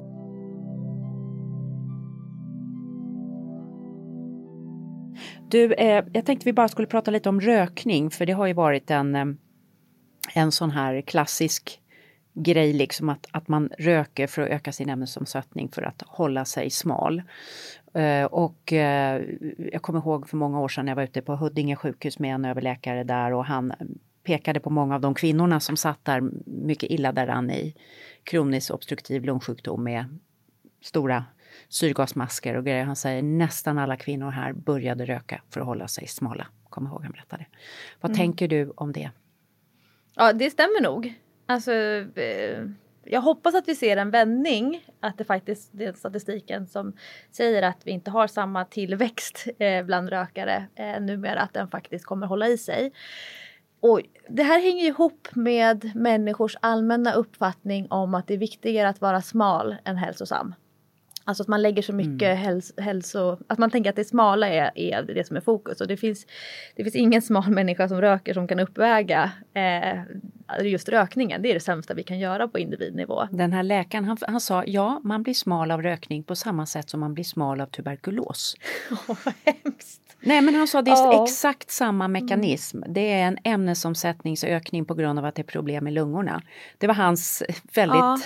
[5.50, 8.54] Du, eh, jag tänkte vi bara skulle prata lite om rökning för det har ju
[8.54, 9.26] varit en, eh,
[10.34, 11.82] en sån här klassisk
[12.34, 16.70] grej liksom att, att man röker för att öka sin ämnesomsättning för att hålla sig
[16.70, 17.22] smal.
[17.94, 19.22] Eh, och eh,
[19.72, 22.36] jag kommer ihåg för många år sedan när jag var ute på Huddinge sjukhus med
[22.36, 23.74] en överläkare där och han
[24.24, 27.76] pekade på många av de kvinnorna som satt där mycket illa däran i
[28.24, 30.06] kronisk obstruktiv lungsjukdom med
[30.82, 31.26] stora
[31.70, 32.84] syrgasmasker och grejer.
[32.84, 36.48] Han säger nästan alla kvinnor här började röka för att hålla sig smala.
[36.70, 37.46] Kom ihåg han berättade.
[38.02, 38.18] Vad mm.
[38.18, 39.12] tänker du om det?
[40.16, 41.14] Ja, det stämmer nog.
[41.46, 42.66] Alltså, eh,
[43.04, 44.86] jag hoppas att vi ser en vändning.
[45.00, 46.94] Att det faktiskt det är statistiken som
[47.32, 51.40] säger att vi inte har samma tillväxt eh, bland rökare eh, numera.
[51.40, 52.92] Att den faktiskt kommer hålla i sig.
[53.82, 59.02] Och det här hänger ihop med människors allmänna uppfattning om att det är viktigare att
[59.02, 60.54] vara smal än hälsosam.
[61.30, 62.38] Alltså att man lägger så mycket mm.
[62.38, 63.38] häls hälso...
[63.48, 65.82] Att man tänker att det smala är, är det som är fokus.
[65.82, 66.26] Och det finns,
[66.76, 70.00] det finns ingen smal människa som röker som kan uppväga eh,
[70.64, 71.42] just rökningen.
[71.42, 73.28] Det är det sämsta vi kan göra på individnivå.
[73.32, 76.90] Den här läkaren han, han sa ja, man blir smal av rökning på samma sätt
[76.90, 78.56] som man blir smal av tuberkulos.
[78.92, 80.09] Oh, vad hemskt.
[80.22, 81.24] Nej men han sa det är ja.
[81.24, 82.78] exakt samma mekanism.
[82.78, 82.94] Mm.
[82.94, 86.42] Det är en ämnesomsättningsökning på grund av att det är problem med lungorna.
[86.78, 87.44] Det var hans
[87.76, 88.20] väldigt ja.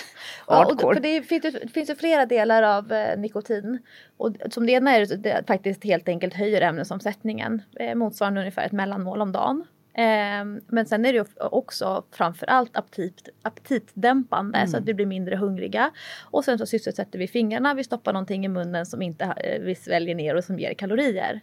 [0.46, 0.86] hardcore.
[0.88, 3.78] Ja, för det finns, det finns ju flera delar av eh, nikotin.
[4.16, 7.62] Och som det ena är det faktiskt helt enkelt höjer ämnesomsättningen.
[7.80, 9.64] Eh, motsvarande ungefär ett mellanmål om dagen.
[9.94, 14.68] Eh, men sen är det också framförallt aptit, aptitdämpande mm.
[14.68, 15.90] så att vi blir mindre hungriga.
[16.30, 19.74] Och sen så sysselsätter vi fingrarna, vi stoppar någonting i munnen som inte eh, vi
[19.74, 21.40] sväljer ner och som ger kalorier.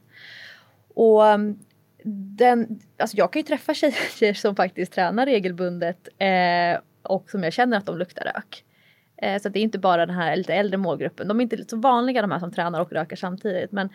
[0.94, 1.60] Och um,
[2.04, 7.54] den, alltså jag kan ju träffa tjejer som faktiskt tränar regelbundet eh, och som jag
[7.54, 8.64] känner att de luktar rök.
[9.18, 11.28] Eh, så det är inte bara den här lite äldre målgruppen.
[11.28, 13.72] De är inte så vanliga de här som tränar och röker samtidigt.
[13.72, 13.90] Men,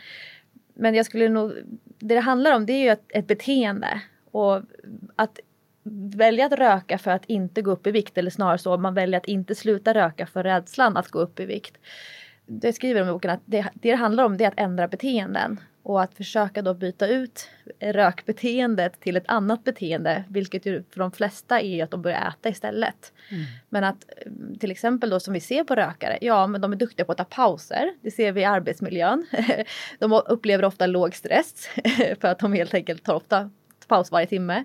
[0.74, 1.52] men jag skulle nog,
[1.98, 4.00] det det handlar om det är ju ett, ett beteende.
[4.36, 4.62] Och
[5.16, 5.40] att
[6.16, 9.18] välja att röka för att inte gå upp i vikt eller snarare så man väljer
[9.20, 11.78] att inte sluta röka för rädslan att gå upp i vikt.
[12.46, 15.60] Det skriver de i boken att det, det, handlar om det är att ändra beteenden
[15.82, 17.48] och att försöka då byta ut
[17.80, 22.48] rökbeteendet till ett annat beteende, vilket ju för de flesta är att de börjar äta
[22.48, 23.12] istället.
[23.30, 23.44] Mm.
[23.68, 24.04] Men att
[24.60, 27.18] till exempel då som vi ser på rökare, ja men de är duktiga på att
[27.18, 27.94] ta pauser.
[28.00, 29.26] Det ser vi i arbetsmiljön.
[29.98, 31.68] De upplever ofta låg stress
[32.20, 33.50] för att de helt enkelt tar ofta
[33.88, 34.64] paus varje timme.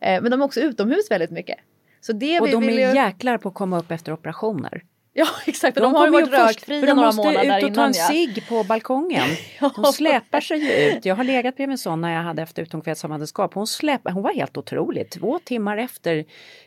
[0.00, 1.58] Eh, men de är också utomhus väldigt mycket.
[2.00, 2.96] Så det och de är ju...
[2.96, 4.82] jäklar på att komma upp efter operationer.
[5.14, 7.60] Ja exakt, de, de har ju varit rökfria några månader innan.
[7.60, 9.28] De måste ut och ta en cigg på balkongen.
[9.76, 11.04] De släpar sig ut.
[11.04, 13.54] Jag har legat bredvid en sån när jag hade efter utomkvedshavandeskap.
[13.54, 13.66] Hon,
[14.04, 15.10] hon var helt otrolig.
[15.10, 16.24] Två timmar efter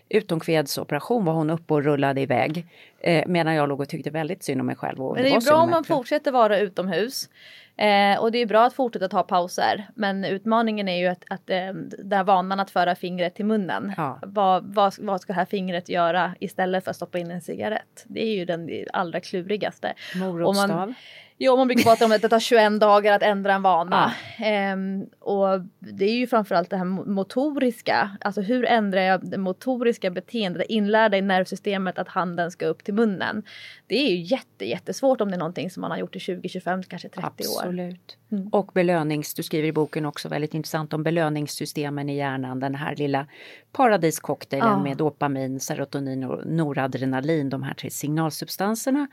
[0.09, 2.65] utomkvedsoperation var hon uppe och rullade iväg.
[3.01, 4.99] Eh, medan jag låg och tyckte väldigt synd om mig själv.
[4.99, 7.29] Men det, det är bra om man fortsätter vara utomhus.
[7.78, 9.88] Eh, och det är bra att fortsätta ta pauser.
[9.95, 13.93] Men utmaningen är ju att, att eh, den här vanan att föra fingret till munnen.
[13.97, 14.19] Ja.
[14.21, 18.03] Vad, vad, vad, ska det här fingret göra istället för att stoppa in en cigarett?
[18.07, 19.93] Det är ju den allra klurigaste.
[20.15, 20.93] Morotsstav.
[21.38, 24.11] Jo, man brukar prata om att det tar 21 dagar att ändra en vana.
[24.39, 24.45] Ja.
[24.45, 28.17] Ehm, och det är ju framförallt det här motoriska.
[28.21, 32.83] Alltså hur ändrar jag det motoriska beteendet, det inlärda i nervsystemet att handen ska upp
[32.83, 33.43] till munnen.
[33.88, 36.49] Det är ju jätte, jättesvårt om det är någonting som man har gjort i 20,
[36.49, 37.49] 25, kanske 30 Absolut.
[37.49, 37.59] år.
[37.59, 38.17] Absolut.
[38.31, 38.47] Mm.
[38.47, 42.59] Och belönings, du skriver i boken också väldigt intressant om belöningssystemen i hjärnan.
[42.59, 43.27] Den här lilla
[43.71, 44.83] paradiscocktailen ja.
[44.83, 49.07] med dopamin, serotonin och noradrenalin, de här tre signalsubstanserna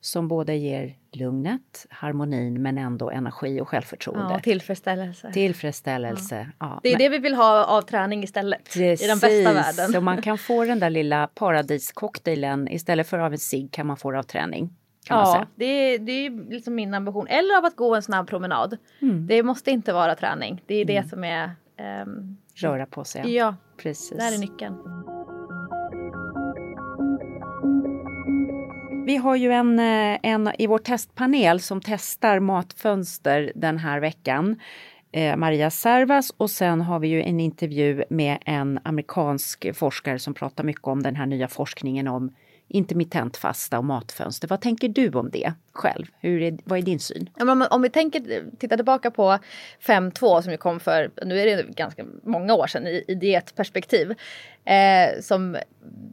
[0.00, 4.32] som både ger lugnet, harmonin men ändå energi och självförtroende.
[4.34, 5.32] Ja, tillfredsställelse.
[5.32, 6.50] Tillfredsställelse.
[6.58, 6.66] Ja.
[6.66, 6.80] Ja.
[6.82, 8.64] Det är men, det vi vill ha av träning istället.
[8.64, 9.92] precis, I den bästa världen.
[9.92, 13.96] Så man kan få den där lilla paradiscocktailen istället för av en cigg kan man
[13.96, 14.70] få det av träning.
[15.08, 17.26] Ja, det är, det är liksom min ambition.
[17.26, 18.76] Eller av att gå en snabb promenad.
[19.02, 19.26] Mm.
[19.26, 20.62] Det måste inte vara träning.
[20.66, 21.50] Det är det som är...
[21.76, 23.34] ehm, Röra på sig.
[23.34, 24.18] ja, Precis.
[24.18, 24.74] där är nyckeln.
[29.08, 34.60] Vi har ju en, eh, en i vår testpanel som testar matfönster den här veckan.
[35.12, 40.34] Eh, Maria Servas och sen har vi ju en intervju med en amerikansk forskare som
[40.34, 42.34] pratar mycket om den här nya forskningen om
[42.68, 44.48] intermittent fasta och matfönster.
[44.48, 46.06] Vad tänker du om det själv?
[46.20, 47.30] Hur är, vad är din syn?
[47.70, 49.38] Om vi tänker, tittar tillbaka på
[49.86, 54.14] 5.2 som ju kom för, nu är det ganska många år sedan i, i dietperspektiv.
[54.64, 55.56] Eh, som,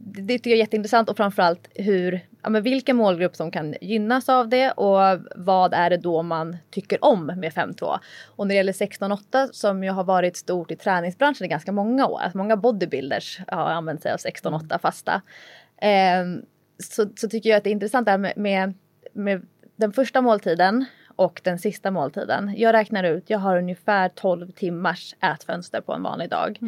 [0.05, 4.29] det tycker jag är jätteintressant och framförallt hur, ja, men vilken målgrupp som kan gynnas
[4.29, 7.99] av det och vad är det då man tycker om med 5.2.
[8.25, 12.07] Och när det gäller 16.8 som ju har varit stort i träningsbranschen i ganska många
[12.07, 15.21] år, alltså många bodybuilders har använt sig av 16.8 fasta.
[15.77, 16.25] Eh,
[16.83, 18.73] så, så tycker jag att det är intressant där med, med,
[19.13, 19.45] med
[19.75, 22.53] den första måltiden och den sista måltiden.
[22.57, 26.59] Jag räknar ut, jag har ungefär 12 timmars ätfönster på en vanlig dag.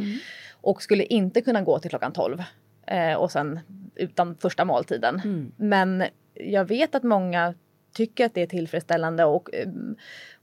[0.52, 2.44] Och skulle inte kunna gå till klockan 12
[2.88, 3.60] eh, och sen
[3.96, 5.22] utan första måltiden.
[5.58, 6.04] Men
[6.34, 7.54] jag vet att många
[7.94, 9.68] tycker att det är tillfredsställande och eh,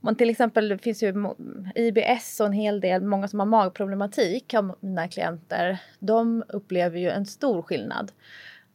[0.00, 1.34] man till exempel, det finns ju
[1.74, 7.10] IBS och en hel del, många som har magproblematik av mina klienter, de upplever ju
[7.10, 8.12] en stor skillnad.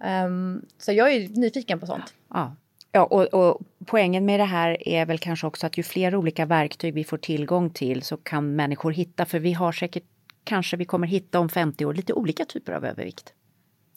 [0.04, 2.14] Um, så jag är nyfiken på sånt.
[2.30, 2.56] Ja,
[2.92, 6.46] ja och, och poängen med det här är väl kanske också att ju fler olika
[6.46, 10.04] verktyg vi får tillgång till så kan människor hitta, för vi har säkert,
[10.44, 13.34] kanske vi kommer hitta om 50 år, lite olika typer av övervikt.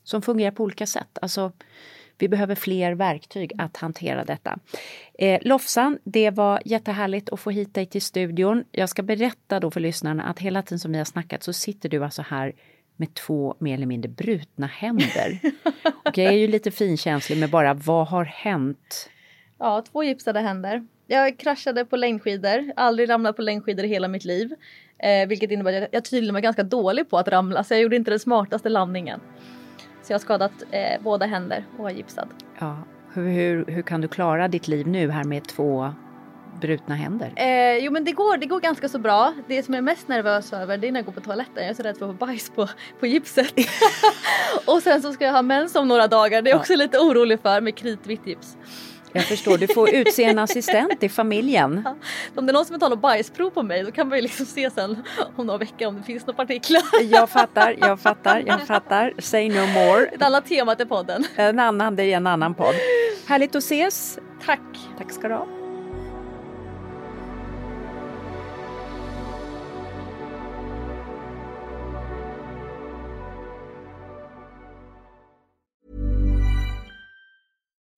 [0.05, 1.18] Som fungerar på olika sätt.
[1.22, 1.53] Alltså,
[2.18, 4.59] vi behöver fler verktyg att hantera detta.
[5.14, 8.64] Eh, Lofsan, det var jättehärligt att få hit dig till studion.
[8.70, 11.88] Jag ska berätta då för lyssnarna att hela tiden som vi har snackat så sitter
[11.88, 12.53] du alltså här
[12.97, 15.40] med två mer eller mindre brutna händer.
[16.05, 19.11] Och jag är ju lite finkänslig med bara vad har hänt?
[19.59, 20.86] Ja, två gipsade händer.
[21.07, 24.55] Jag kraschade på längdskidor, aldrig ramlat på längdskidor i hela mitt liv.
[24.99, 27.80] Eh, vilket innebär att jag, jag tydligen var ganska dålig på att ramla så jag
[27.80, 29.20] gjorde inte den smartaste landningen.
[30.03, 32.28] Så jag har skadat eh, båda händer och är gipsad.
[32.59, 32.78] Ja,
[33.12, 35.93] hur, hur, hur kan du klara ditt liv nu här med två
[36.63, 37.33] brutna händer?
[37.37, 39.35] Eh, jo men det går, det går ganska så bra.
[39.49, 41.55] Det som jag är mest nervös över det är när jag går på toaletten.
[41.63, 42.69] Jag är så rädd för att få bajs på,
[43.01, 43.55] på gipset.
[44.67, 46.43] och sen så ska jag ha mens om några dagar.
[46.43, 48.57] Det är jag också lite orolig för med kritvitt gips.
[49.13, 51.89] Jag förstår, du får utse en assistent i familjen.
[52.35, 54.47] Om det är någon som vill ta bajsprov på mig då kan man ju liksom
[54.47, 55.03] se sen
[55.37, 56.83] om några veckor om det finns några partiklar.
[57.03, 59.13] Jag fattar, jag fattar, jag fattar.
[59.19, 60.07] Say no more.
[60.07, 61.25] Ett annat tema till podden.
[61.37, 62.75] En annan, det är en annan podd.
[63.27, 64.19] Härligt att ses.
[64.47, 64.61] Tack!
[64.99, 65.62] Tack ska du ha.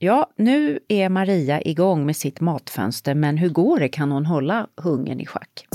[0.00, 3.88] Ja, nu är Maria igång med sitt matfönster, men hur går det?
[3.88, 5.66] Kan hon hålla hungern i schack?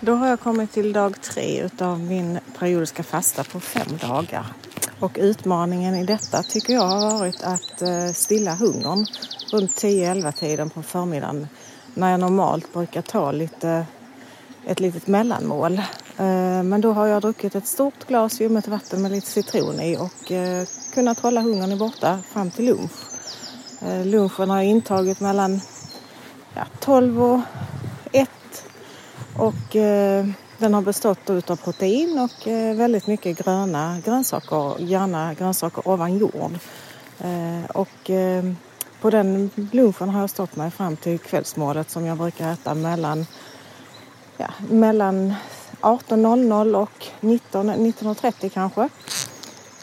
[0.00, 4.46] Då har jag kommit till dag tre utav min periodiska fasta på fem dagar.
[5.00, 9.06] Och utmaningen i detta tycker jag har varit att eh, stilla hungern
[9.52, 11.48] runt 10-11 tiden på förmiddagen
[11.94, 13.86] när jag normalt brukar ta lite,
[14.66, 15.78] ett litet mellanmål.
[16.16, 19.96] Eh, men då har jag druckit ett stort glas ljummet vatten med lite citron i
[19.96, 22.90] och eh, kunnat hålla hungern borta fram till lunch.
[23.82, 25.60] Eh, lunchen har jag intagit mellan
[26.54, 27.40] ja, 12 och
[28.12, 28.28] 1
[29.36, 29.76] och
[30.58, 32.46] den har bestått av protein och
[32.78, 36.58] väldigt mycket gröna grönsaker, gärna grönsaker ovan jord.
[37.74, 38.10] Och
[39.00, 43.26] på den lunchen har jag stått mig fram till kvällsmålet som jag brukar äta mellan,
[44.42, 45.34] ja, mellan
[45.80, 48.82] 18.00 och 19, 19.30 kanske.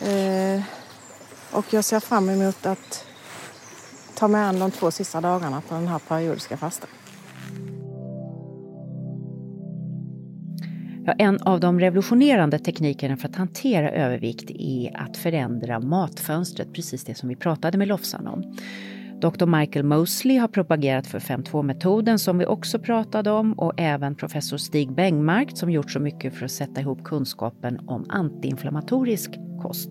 [0.02, 0.62] Eh,
[1.52, 3.06] och jag ser fram emot att
[4.16, 6.90] ta mig an de två sista dagarna på den här periodiska fastan.
[11.06, 17.04] Ja, en av de revolutionerande teknikerna för att hantera övervikt är att förändra matfönstret, precis
[17.04, 18.58] det som vi pratade med Lofsan om.
[19.22, 24.58] Dr Michael Mosley har propagerat för 5.2-metoden som vi också pratade om och även professor
[24.58, 29.90] Stig Bengmark som gjort så mycket för att sätta ihop kunskapen om antiinflammatorisk kost.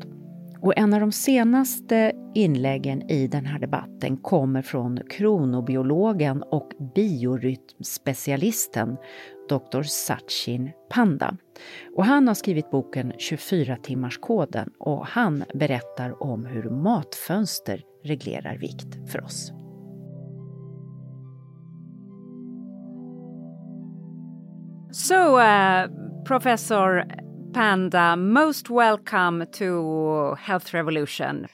[0.61, 8.97] Och en av de senaste inläggen i den här debatten kommer från kronobiologen och biorytmspecialisten
[9.49, 9.83] Dr.
[9.83, 11.37] Sachin Panda.
[11.97, 19.25] Och han har skrivit boken 24-timmarskoden och han berättar om hur matfönster reglerar vikt för
[19.25, 19.53] oss.
[24.93, 25.87] So, uh,
[26.25, 27.05] Professor
[27.53, 31.47] Panda, most welcome to Health Revolution.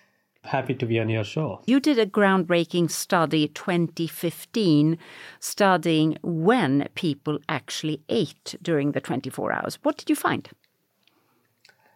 [0.44, 1.62] Happy to be on your show.
[1.66, 4.98] You did a groundbreaking study 2015
[5.40, 9.78] studying when people actually ate during the 24 hours.
[9.82, 10.48] What did you find?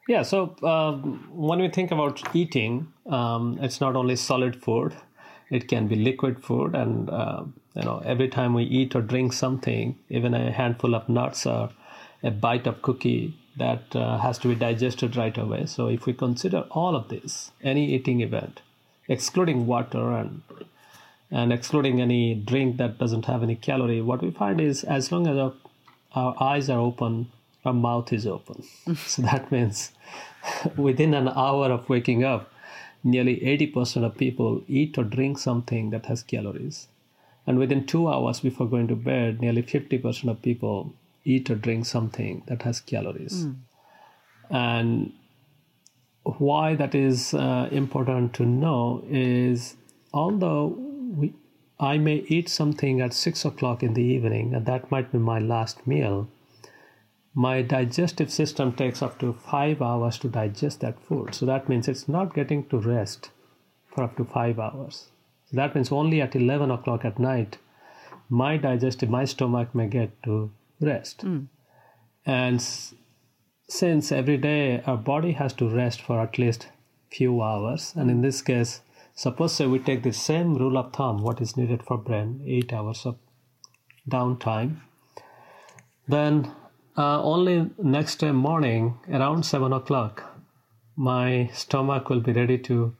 [0.08, 4.96] Yeah, so um, when we think about eating, um, it's not only solid food;
[5.50, 7.44] it can be liquid food, and uh,
[7.74, 11.68] you know, every time we eat or drink something, even a handful of nuts or
[12.22, 15.66] a bite of cookie, that uh, has to be digested right away.
[15.66, 18.62] So if we consider all of this, any eating event,
[19.08, 20.42] excluding water and
[21.30, 25.26] and excluding any drink that doesn't have any calorie, what we find is as long
[25.26, 25.52] as our,
[26.14, 27.30] our eyes are open,
[27.66, 28.64] our mouth is open.
[28.96, 29.92] so that means
[30.76, 32.50] within an hour of waking up,
[33.04, 36.88] nearly 80% of people eat or drink something that has calories.
[37.46, 40.94] And within two hours before going to bed, nearly 50% of people
[41.34, 43.44] eat or drink something that has calories.
[43.44, 43.56] Mm.
[44.50, 45.12] And
[46.22, 49.76] why that is uh, important to know is
[50.12, 50.76] although
[51.16, 51.34] we,
[51.80, 55.38] I may eat something at six o'clock in the evening, and that might be my
[55.38, 56.28] last meal,
[57.34, 61.34] my digestive system takes up to five hours to digest that food.
[61.34, 63.30] So that means it's not getting to rest
[63.86, 65.08] for up to five hours.
[65.46, 67.58] So that means only at 11 o'clock at night,
[68.28, 70.50] my digestive, my stomach may get to
[70.80, 71.24] rest.
[71.24, 71.48] Mm.
[72.26, 72.94] And s-
[73.68, 76.68] since every day our body has to rest for at least
[77.10, 78.80] few hours, and in this case,
[79.14, 82.72] suppose say we take the same rule of thumb, what is needed for brain, eight
[82.72, 83.16] hours of
[84.08, 84.80] downtime,
[86.06, 86.50] then
[86.96, 90.24] uh, only next day morning around seven o'clock,
[90.96, 92.96] my stomach will be ready to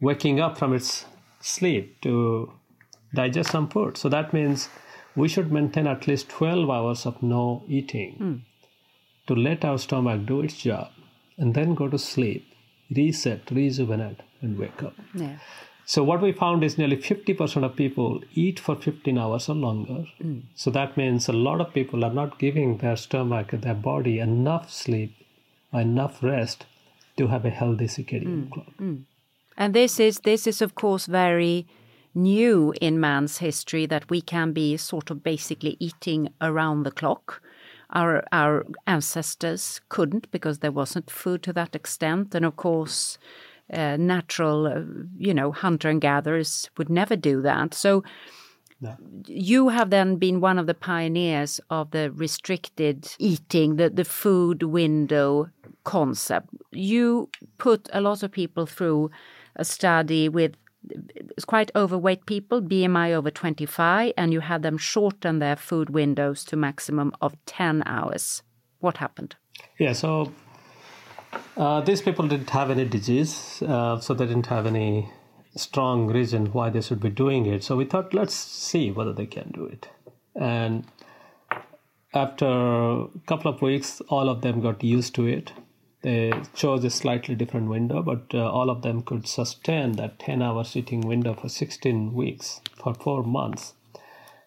[0.00, 1.06] waking up from its
[1.40, 2.52] sleep to
[3.14, 3.96] digest some food.
[3.96, 4.68] So that means
[5.16, 8.40] we should maintain at least 12 hours of no eating mm.
[9.26, 10.90] to let our stomach do its job
[11.38, 12.46] and then go to sleep,
[12.94, 14.94] reset, rejuvenate, and wake up.
[15.14, 15.38] Yeah.
[15.84, 20.06] So, what we found is nearly 50% of people eat for 15 hours or longer.
[20.22, 20.42] Mm.
[20.54, 24.70] So, that means a lot of people are not giving their stomach, their body enough
[24.70, 25.14] sleep,
[25.72, 26.66] enough rest
[27.16, 28.50] to have a healthy circadian mm.
[28.50, 28.68] clock.
[28.80, 29.02] Mm.
[29.56, 31.66] And this is, this is, of course, very
[32.14, 37.42] new in man's history that we can be sort of basically eating around the clock.
[37.90, 43.18] Our our ancestors couldn't because there wasn't food to that extent, and of course,
[43.72, 47.74] uh, natural, uh, you know, hunter and gatherers would never do that.
[47.74, 48.02] So
[49.26, 54.62] you have then been one of the pioneers of the restricted eating, the, the food
[54.64, 55.50] window
[55.84, 56.48] concept.
[56.72, 59.10] You put a lot of people through
[59.56, 60.52] a study with
[61.46, 66.56] quite overweight people, BMI over 25, and you had them shorten their food windows to
[66.56, 68.42] maximum of 10 hours.
[68.80, 69.36] What happened?
[69.78, 70.32] Yeah, so
[71.56, 75.10] uh, these people didn't have any disease, uh, so they didn't have any
[75.54, 77.62] strong reason why they should be doing it.
[77.62, 79.88] So we thought, let's see whether they can do it.
[80.34, 80.86] And
[82.14, 85.52] after a couple of weeks, all of them got used to it.
[86.02, 90.42] They chose a slightly different window, but uh, all of them could sustain that 10
[90.42, 93.74] hour sitting window for 16 weeks, for four months.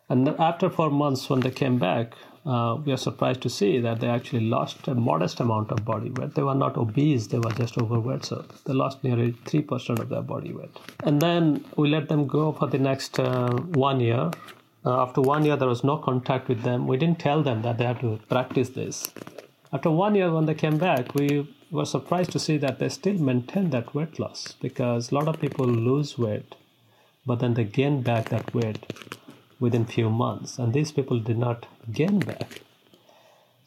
[0.10, 2.14] And after four months, when they came back,
[2.46, 6.12] uh, we are surprised to see that they actually lost a modest amount of body
[6.12, 6.36] weight.
[6.36, 8.26] They were not obese, they were just overweight.
[8.26, 10.78] So they lost nearly 3% of their body weight.
[11.04, 14.30] And then we let them go for the next uh, one year.
[14.86, 16.86] Uh, after one year, there was no contact with them.
[16.86, 19.12] We didn't tell them that they had to practice this.
[19.76, 23.16] After one year, when they came back, we were surprised to see that they still
[23.16, 26.56] maintained that weight loss because a lot of people lose weight,
[27.26, 28.94] but then they gain back that weight
[29.60, 32.62] within few months and these people did not gain back.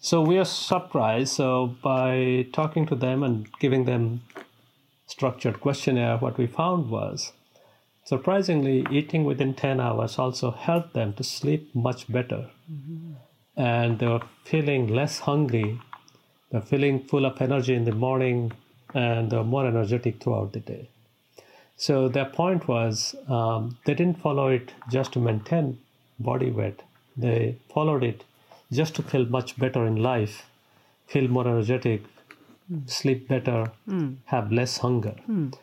[0.00, 1.34] So we are surprised.
[1.34, 4.22] So by talking to them and giving them
[5.06, 7.32] structured questionnaire what we found was
[8.04, 12.48] surprisingly eating within 10 hours also helped them to sleep much better.
[12.72, 13.12] Mm-hmm.
[13.58, 15.80] and they were feeling less hungry
[16.50, 18.52] they're feeling full of energy in the morning
[18.94, 20.88] and they're more energetic throughout the day
[21.78, 25.78] so their point was um, they didn't follow it just to maintain
[26.18, 26.82] body weight.
[27.16, 28.24] They followed it
[28.72, 30.46] just to feel much better in life,
[31.06, 32.02] feel more energetic,
[32.70, 32.90] mm.
[32.90, 34.16] sleep better, mm.
[34.26, 35.14] have less hunger.
[35.30, 35.54] Mm.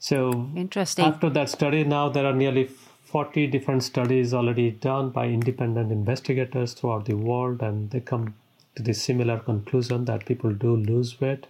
[0.00, 1.04] So interesting.
[1.04, 2.64] After that study, now there are nearly
[3.04, 8.34] 40 different studies already done by independent investigators throughout the world, and they come
[8.76, 11.46] to the similar conclusion that people do lose weight,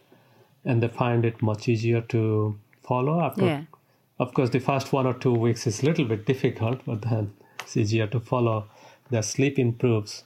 [0.64, 3.20] and they find it much easier to follow.
[3.20, 3.62] After yeah.
[4.18, 7.32] of course the first one or two weeks is a little bit difficult but then
[7.60, 8.66] it's easier to follow.
[9.10, 10.24] Their sleep improves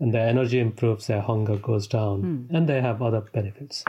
[0.00, 2.56] and their energy improves their hunger goes down mm.
[2.56, 3.84] and they have other benefits.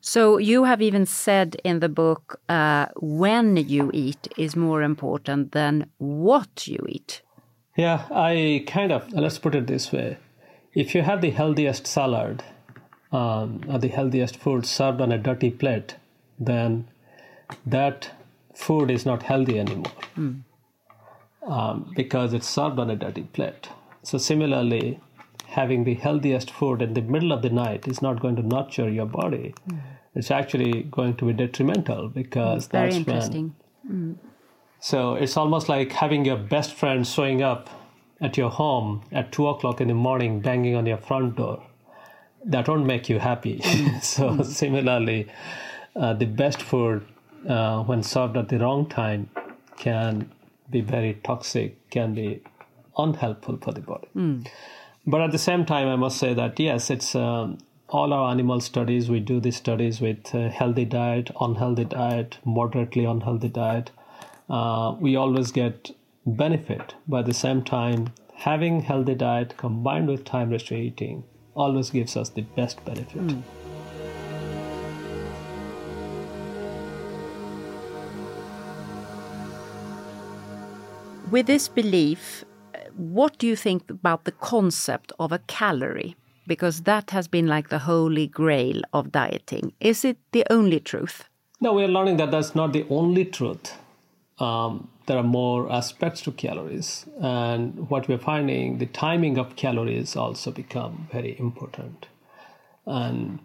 [0.00, 5.52] So you have even said in the book uh, when you eat is more important
[5.52, 7.22] than what you eat.
[7.76, 10.18] Yeah i kind of let's put it this way
[10.74, 12.42] if you have the healthiest salad
[13.12, 15.96] um, or the healthiest food served on a dirty plate
[16.38, 16.88] then
[17.66, 18.10] that
[18.54, 20.42] food is not healthy anymore mm.
[21.46, 23.68] um, because it's served on a dirty plate.
[24.02, 25.00] So, similarly,
[25.46, 28.90] having the healthiest food in the middle of the night is not going to nurture
[28.90, 29.54] your body.
[29.68, 29.80] Mm.
[30.14, 33.54] It's actually going to be detrimental because Very that's interesting.
[33.84, 34.16] when.
[34.16, 34.28] Mm.
[34.80, 37.70] So, it's almost like having your best friend showing up
[38.22, 41.62] at your home at two o'clock in the morning, banging on your front door.
[42.44, 43.58] That won't make you happy.
[43.58, 44.02] Mm.
[44.14, 44.46] so, mm.
[44.46, 45.28] similarly,
[45.94, 47.04] uh, the best food
[47.48, 49.28] uh, when served at the wrong time,
[49.76, 50.30] can
[50.70, 52.40] be very toxic, can be
[52.96, 54.08] unhelpful for the body.
[54.16, 54.46] Mm.
[55.06, 57.58] But at the same time, I must say that yes, it's um,
[57.88, 59.10] all our animal studies.
[59.10, 63.90] We do these studies with uh, healthy diet, unhealthy diet, moderately unhealthy diet.
[64.48, 65.90] Uh, we always get
[66.26, 66.94] benefit.
[67.08, 72.16] But at the same time, having healthy diet combined with time restricted eating always gives
[72.16, 73.22] us the best benefit.
[73.22, 73.42] Mm.
[81.30, 82.44] With this belief,
[82.94, 86.14] what do you think about the concept of a calorie?
[86.46, 89.72] Because that has been like the holy grail of dieting.
[89.80, 91.28] Is it the only truth?
[91.60, 93.78] No, we are learning that that's not the only truth.
[94.42, 100.16] Um, there are more aspects to calories, and what we're finding, the timing of calories
[100.16, 102.06] also become very important.
[102.86, 103.38] And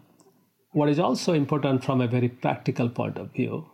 [0.72, 3.66] what is also important from a very practical point of view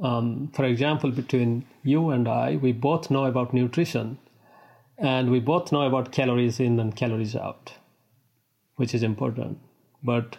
[0.00, 4.18] um, for example, between you and I, we both know about nutrition
[4.96, 7.74] and we both know about calories in and calories out,
[8.76, 9.58] which is important.
[10.02, 10.38] But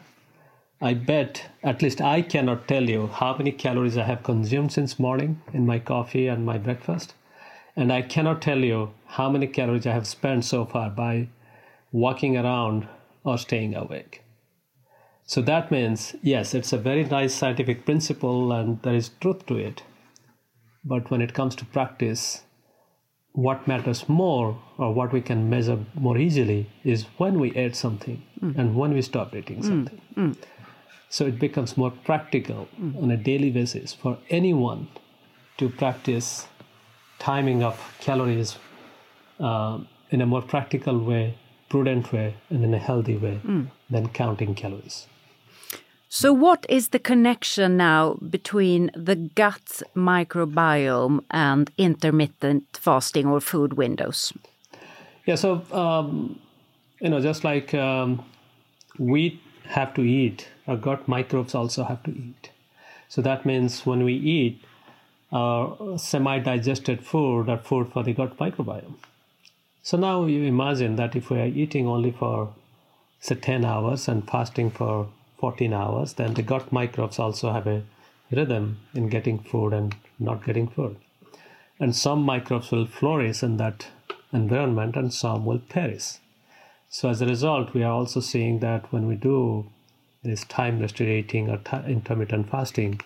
[0.84, 4.97] I bet, at least I cannot tell you how many calories I have consumed since
[4.97, 7.13] morning in my coffee and my breakfast.
[7.75, 11.27] And I cannot tell you how many calories I have spent so far by
[11.91, 12.88] walking around
[13.23, 14.23] or staying awake.
[15.23, 19.57] So that means, yes, it's a very nice scientific principle and there is truth to
[19.57, 19.84] it.
[20.84, 22.41] But when it comes to practice,
[23.34, 28.23] what matters more or what we can measure more easily is when we ate something
[28.41, 28.57] mm.
[28.57, 30.01] and when we stopped eating something.
[30.17, 30.36] Mm.
[30.36, 30.38] Mm.
[31.12, 33.03] So it becomes more practical mm.
[33.03, 34.88] on a daily basis for anyone
[35.57, 36.47] to practice
[37.20, 38.57] timing of calories
[39.41, 41.38] uh, in a more practical way,
[41.68, 43.68] prudent way, and in a healthy way mm.
[43.89, 45.07] than counting calories.
[46.07, 53.74] So, what is the connection now between the gut microbiome and intermittent fasting or food
[53.74, 54.32] windows?
[55.26, 56.39] Yeah, so, um,
[57.01, 58.24] you know, just like um,
[58.97, 62.49] we have to eat, our gut microbes also have to eat.
[63.09, 64.64] So, that means when we eat,
[65.32, 68.95] uh, our semi digested food or food for the gut microbiome.
[69.84, 72.53] So, now you imagine that if we are eating only for,
[73.20, 75.07] say, 10 hours and fasting for
[75.39, 77.84] 14 hours, then the gut microbes also have a
[78.32, 80.95] rhythm in getting food and not getting food.
[81.80, 83.88] And some microbes will flourish in that
[84.32, 86.18] environment and some will perish.
[86.93, 89.65] So, as a result, we are also seeing that when we do
[90.23, 92.99] this time restricting or t- intermittent fasting,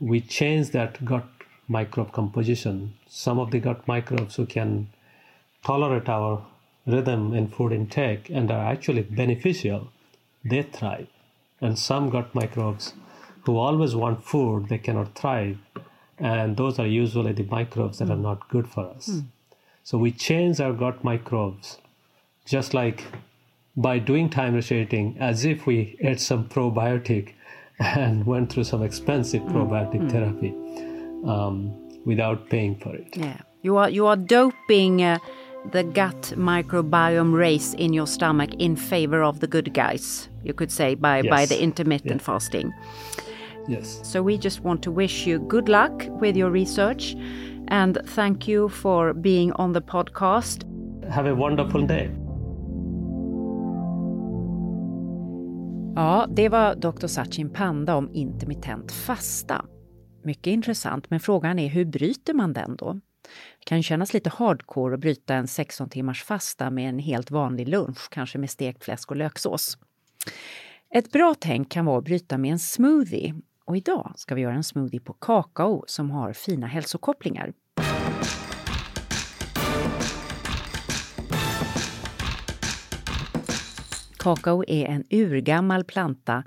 [0.00, 1.26] we change that gut
[1.68, 2.94] microbe composition.
[3.08, 4.88] Some of the gut microbes who can
[5.62, 6.42] tolerate our
[6.86, 9.92] rhythm in food intake and are actually beneficial,
[10.42, 11.06] they thrive
[11.60, 12.92] and some gut microbes
[13.44, 15.58] who always want food, they cannot thrive.
[16.18, 18.22] And those are usually the microbes that are hmm.
[18.22, 19.08] not good for us.
[19.08, 19.24] Mm.
[19.84, 21.78] So we change our gut microbes
[22.44, 23.04] just like
[23.76, 27.32] by doing time restricting as if we ate some probiotic
[27.78, 29.56] and went through some expensive hmm.
[29.56, 30.10] probiotic mm.
[30.10, 30.50] therapy
[31.26, 31.72] um,
[32.04, 33.16] without paying for it.
[33.16, 35.18] Yeah, you are you are doping uh,
[35.70, 40.72] the gut microbiome race in your stomach in favor of the good guys you could
[40.72, 41.30] say, by, yes.
[41.30, 42.26] by the intermittent yeah.
[42.26, 42.74] fasting.
[43.68, 44.00] Yes.
[44.02, 47.14] So we just want to wish you good luck with your research
[47.68, 50.64] and thank you for being on the podcast.
[51.10, 52.10] Have a wonderful day.
[55.94, 57.06] Ja, det var Dr.
[57.06, 59.64] Sachin Panda om intermittent fasta.
[60.24, 62.92] Mycket intressant, men frågan är hur bryter man den då?
[63.58, 67.68] Det kan kännas lite hardcore att bryta en 16 timmars fasta med en helt vanlig
[67.68, 69.78] lunch, kanske med stekt fläsk och löksås.
[70.94, 73.34] Ett bra tänk kan vara att bryta med en smoothie.
[73.64, 77.52] Och idag ska vi göra en smoothie på kakao som har fina hälsokopplingar.
[84.22, 86.44] Kakao är en urgammal planta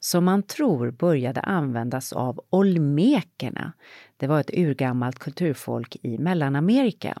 [0.00, 3.72] som man tror började användas av olmekerna.
[4.16, 7.18] Det var ett urgammalt kulturfolk i Mellanamerika.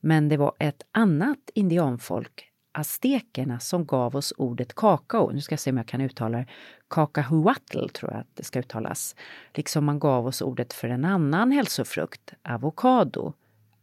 [0.00, 5.30] Men det var ett annat indianfolk aztekerna som gav oss ordet kakao.
[5.30, 6.46] Nu ska jag se om jag kan uttala det.
[6.90, 9.16] Kakahuatl tror jag att det ska uttalas.
[9.54, 13.32] Liksom man gav oss ordet för en annan hälsofrukt, avokado.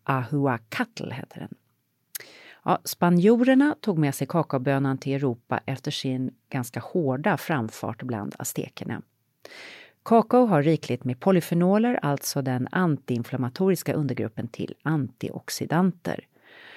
[0.03, 1.55] Ahuacatl heter den.
[2.69, 9.01] Ja, spanjorerna tog med sig kakaobönan till Europa efter sin ganska hårda framfart bland aztekerna.
[10.03, 16.27] Kakao har rikligt med polyfenoler, alltså den antiinflammatoriska undergruppen till antioxidanter.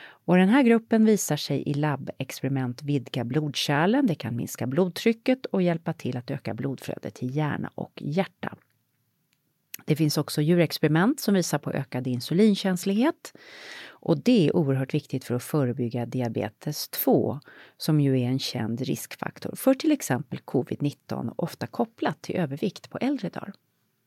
[0.02, 5.62] Och den här gruppen visar sig i labbexperiment vidga blodkärlen, det kan minska blodtrycket och
[5.62, 8.54] hjälpa till att öka blodflödet till hjärna och hjärta.
[9.84, 13.32] Det finns också djurexperiment som visar på ökad insulinkänslighet.
[13.88, 17.40] Och det är oerhört viktigt för att förebygga diabetes 2,
[17.76, 22.98] som ju är en känd riskfaktor för till exempel covid-19, ofta kopplat till övervikt på
[22.98, 23.52] äldre dagar.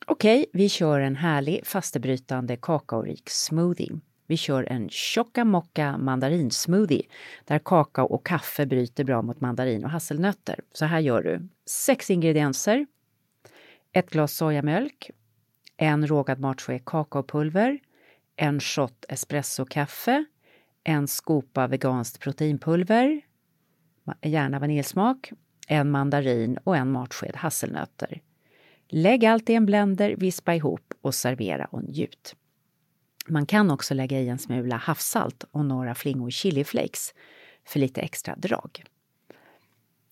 [0.07, 3.99] Okej, vi kör en härlig fastebrytande kakaorik smoothie.
[4.28, 7.03] Vi kör en tjocka mocka mandarinsmoothie
[7.45, 10.59] där kakao och kaffe bryter bra mot mandarin och hasselnötter.
[10.73, 11.47] Så här gör du.
[11.65, 12.86] Sex ingredienser.
[13.91, 15.11] Ett glas sojamjölk,
[15.78, 17.80] en rågad matsked kakaopulver,
[18.36, 20.26] en shot espressokaffe,
[20.84, 23.21] en skopa veganskt proteinpulver,
[24.21, 25.32] gärna vaniljsmak,
[25.67, 28.21] en mandarin och en matsked hasselnötter.
[28.89, 32.36] Lägg allt i en blender, vispa ihop och servera och njut.
[33.28, 37.13] Man kan också lägga i en smula havssalt och några flingor chiliflakes
[37.65, 38.84] för lite extra drag.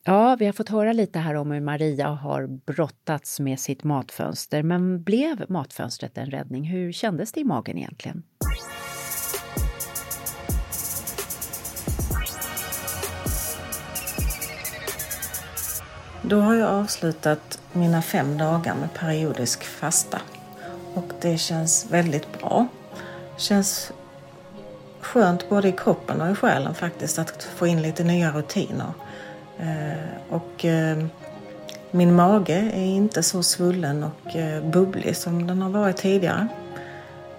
[0.05, 4.63] Ja, vi har fått höra lite här om hur Maria har brottats med sitt matfönster.
[4.63, 6.63] Men blev matfönstret en räddning?
[6.63, 8.23] Hur kändes det i magen egentligen?
[16.21, 20.21] Då har jag avslutat mina fem dagar med periodisk fasta.
[20.93, 22.67] Och det känns väldigt bra
[23.37, 23.91] känns
[25.01, 28.93] skönt både i kroppen och i själen faktiskt att få in lite nya rutiner.
[29.63, 31.05] Eh, och eh,
[31.91, 36.47] min mage är inte så svullen och eh, bubblig som den har varit tidigare.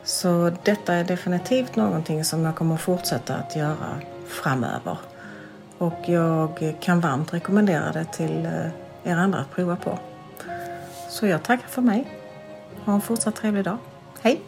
[0.04, 4.98] Så detta är definitivt någonting som jag kommer fortsätta att göra framöver.
[5.78, 8.48] Och jag kan varmt rekommendera det till
[9.04, 9.98] er andra att prova på.
[11.08, 12.04] Så jag tackar för mig.
[12.84, 13.78] Ha en fortsatt trevlig dag.
[14.22, 14.40] Hej!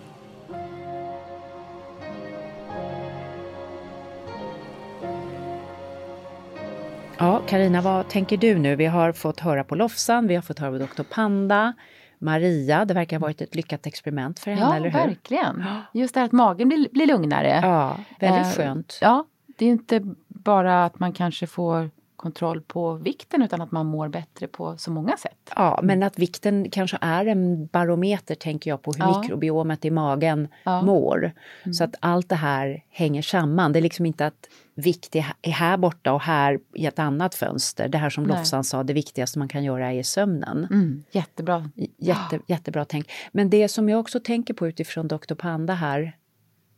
[7.19, 8.77] Ja, Karina, vad tänker du nu?
[8.77, 11.03] Vi har fått höra på Lofsan, vi har fått höra på Dr.
[11.15, 11.73] Panda,
[12.19, 14.99] Maria, det verkar ha varit ett lyckat experiment för henne, Ja, eller hur?
[15.09, 15.65] verkligen.
[15.93, 17.61] Just det här att magen blir, blir lugnare.
[17.63, 18.99] Ja, väldigt Eh, skönt.
[19.03, 23.87] Ja, det är inte bara att man kanske får kontroll på vikten utan att man
[23.87, 25.51] mår bättre på så många sätt.
[25.57, 29.21] Ja, men att vikten kanske är en barometer, tänker jag, på hur Ja.
[29.21, 30.83] mikrobiomet i magen Ja.
[30.83, 31.33] mår.
[31.79, 33.73] Så att allt det här hänger samman.
[33.73, 37.35] Det är liksom inte att vikt är är här borta och här i ett annat
[37.35, 37.89] fönster.
[37.89, 38.37] Det här som Nej.
[38.39, 40.67] Lofsan sa, det viktigaste man kan göra är sömnen.
[40.71, 41.71] Mm, jättebra.
[41.99, 43.11] Jätte, jättebra tänk.
[43.33, 45.35] Men det som jag också tänker på utifrån Dr.
[45.35, 46.17] Panda här,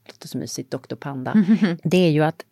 [0.07, 0.95] lite så mysigt Dr.
[0.97, 1.35] Panda,
[1.83, 2.45] det är ju att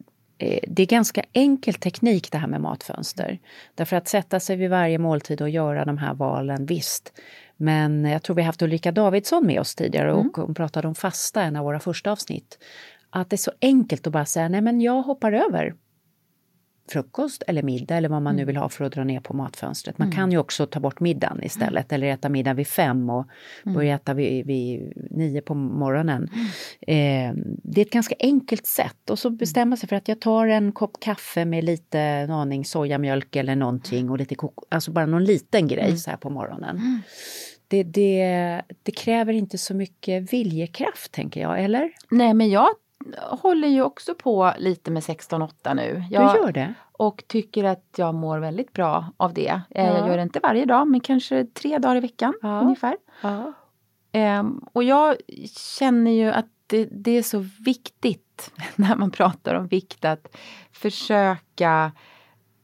[0.66, 3.38] det är ganska enkel teknik det här med matfönster.
[3.74, 7.12] Därför att sätta sig vid varje måltid och göra de här valen, visst.
[7.56, 11.42] Men jag tror vi haft Ulrika Davidsson med oss tidigare och hon pratade om fasta,
[11.42, 12.58] en av våra första avsnitt.
[13.10, 15.74] Att det är så enkelt att bara säga, nej men jag hoppar över
[16.88, 19.98] frukost eller middag eller vad man nu vill ha för att dra ner på matfönstret.
[19.98, 23.26] Man kan ju också ta bort middagen istället eller äta middag vid fem och
[23.64, 26.28] börja äta vid, vid nio på morgonen.
[26.80, 27.32] Eh,
[27.62, 30.72] det är ett ganska enkelt sätt och så bestämma sig för att jag tar en
[30.72, 34.34] kopp kaffe med lite en aning sojamjölk eller någonting och lite
[34.68, 37.02] alltså bara någon liten grej så här på morgonen.
[37.68, 41.90] Det, det, det kräver inte så mycket viljekraft tänker jag, eller?
[42.10, 42.68] Nej, men jag
[43.18, 46.04] håller ju också på lite med 16-8 nu.
[46.10, 46.74] Jag, Du gör det?
[46.92, 49.60] Och tycker att jag mår väldigt bra av det.
[49.70, 49.98] Eh, Ja.
[49.98, 52.60] Jag gör det inte varje dag, men kanske tre dagar i veckan Ja.
[52.60, 52.96] ungefär.
[53.22, 53.52] Ja.
[54.12, 55.16] Ehm, och jag
[55.78, 60.36] känner ju att det, det är så viktigt när man pratar om vikt att
[60.72, 61.92] försöka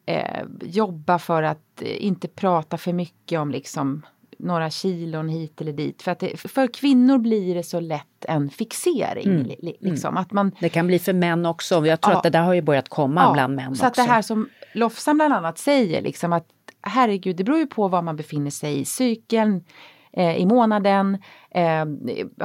[0.07, 4.03] eh, jobba för att inte prata för mycket om liksom
[4.43, 6.03] några kilon hit eller dit.
[6.03, 9.27] För, att det, för kvinnor blir det så lätt en fixering.
[9.31, 9.43] Mm.
[9.47, 11.87] li- Liksom, att man, Det kan bli för män också.
[11.87, 12.17] Jag tror Ja.
[12.17, 14.03] att det där har ju börjat komma bland män så att också.
[14.03, 16.47] det här som Lofsan bland annat säger, liksom att
[16.83, 19.65] herregud, det beror ju på var man befinner sig i cykeln,
[20.13, 21.19] eh, i månaden.
[21.51, 21.85] Eh,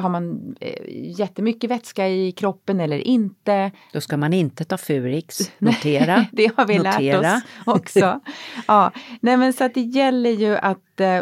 [0.01, 3.71] har man eh, jättemycket vätska i kroppen eller inte?
[3.93, 6.25] Då ska man inte ta Furix, notera.
[6.31, 7.21] det har vi notera.
[7.21, 8.19] lärt oss också.
[8.67, 8.91] ja.
[9.21, 11.21] Nej, men så att det gäller ju att eh,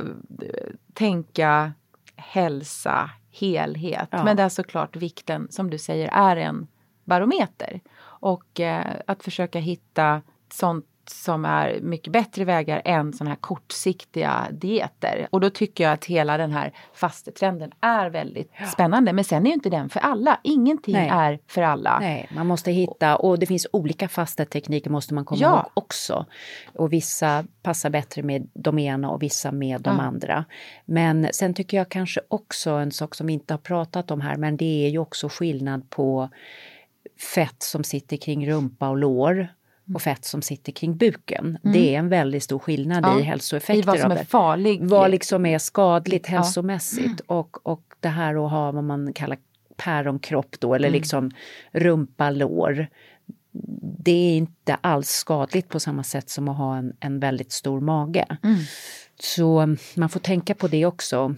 [0.93, 1.73] tänka
[2.15, 4.07] hälsa, helhet.
[4.11, 4.23] Ja.
[4.23, 6.67] Men där såklart vikten, som du säger, är en
[7.05, 7.81] barometer.
[8.03, 10.21] Och eh, att försöka hitta
[10.53, 15.27] sånt som är mycket bättre vägar än sådana här kortsiktiga dieter.
[15.31, 19.13] Och då tycker jag att hela den här fastetrenden är väldigt spännande.
[19.13, 20.39] Men sen är ju inte den för alla.
[20.43, 21.09] Ingenting Nej.
[21.09, 21.99] är för alla.
[21.99, 25.55] Nej, man måste hitta, och det finns olika fasta tekniker måste man komma Ja.
[25.55, 26.25] ihåg också.
[26.73, 30.03] Och vissa passar bättre med de ena och vissa med de Ja.
[30.03, 30.45] andra.
[30.85, 34.35] Men sen tycker jag kanske också en sak som vi inte har pratat om här,
[34.35, 36.29] men det är ju också skillnad på
[37.35, 39.47] fett som sitter kring rumpa och lår
[39.93, 41.57] och fett som sitter kring buken.
[41.63, 43.11] Det är en väldigt stor skillnad Mm.
[43.11, 44.79] Ja, i hälsoeffekter I vad som är farligt.
[44.83, 46.37] Vad liksom är skadligt Ja.
[46.37, 49.37] hälsomässigt och, och det här att ha vad man kallar
[49.77, 50.99] päronkropp då eller Mm.
[50.99, 51.31] liksom
[51.71, 52.87] rumpa, lår.
[53.99, 57.81] Det är inte alls skadligt på samma sätt som att ha en, en väldigt stor
[57.81, 58.25] mage.
[58.43, 58.57] Mm.
[59.19, 61.35] Så mm, man får tänka på det också.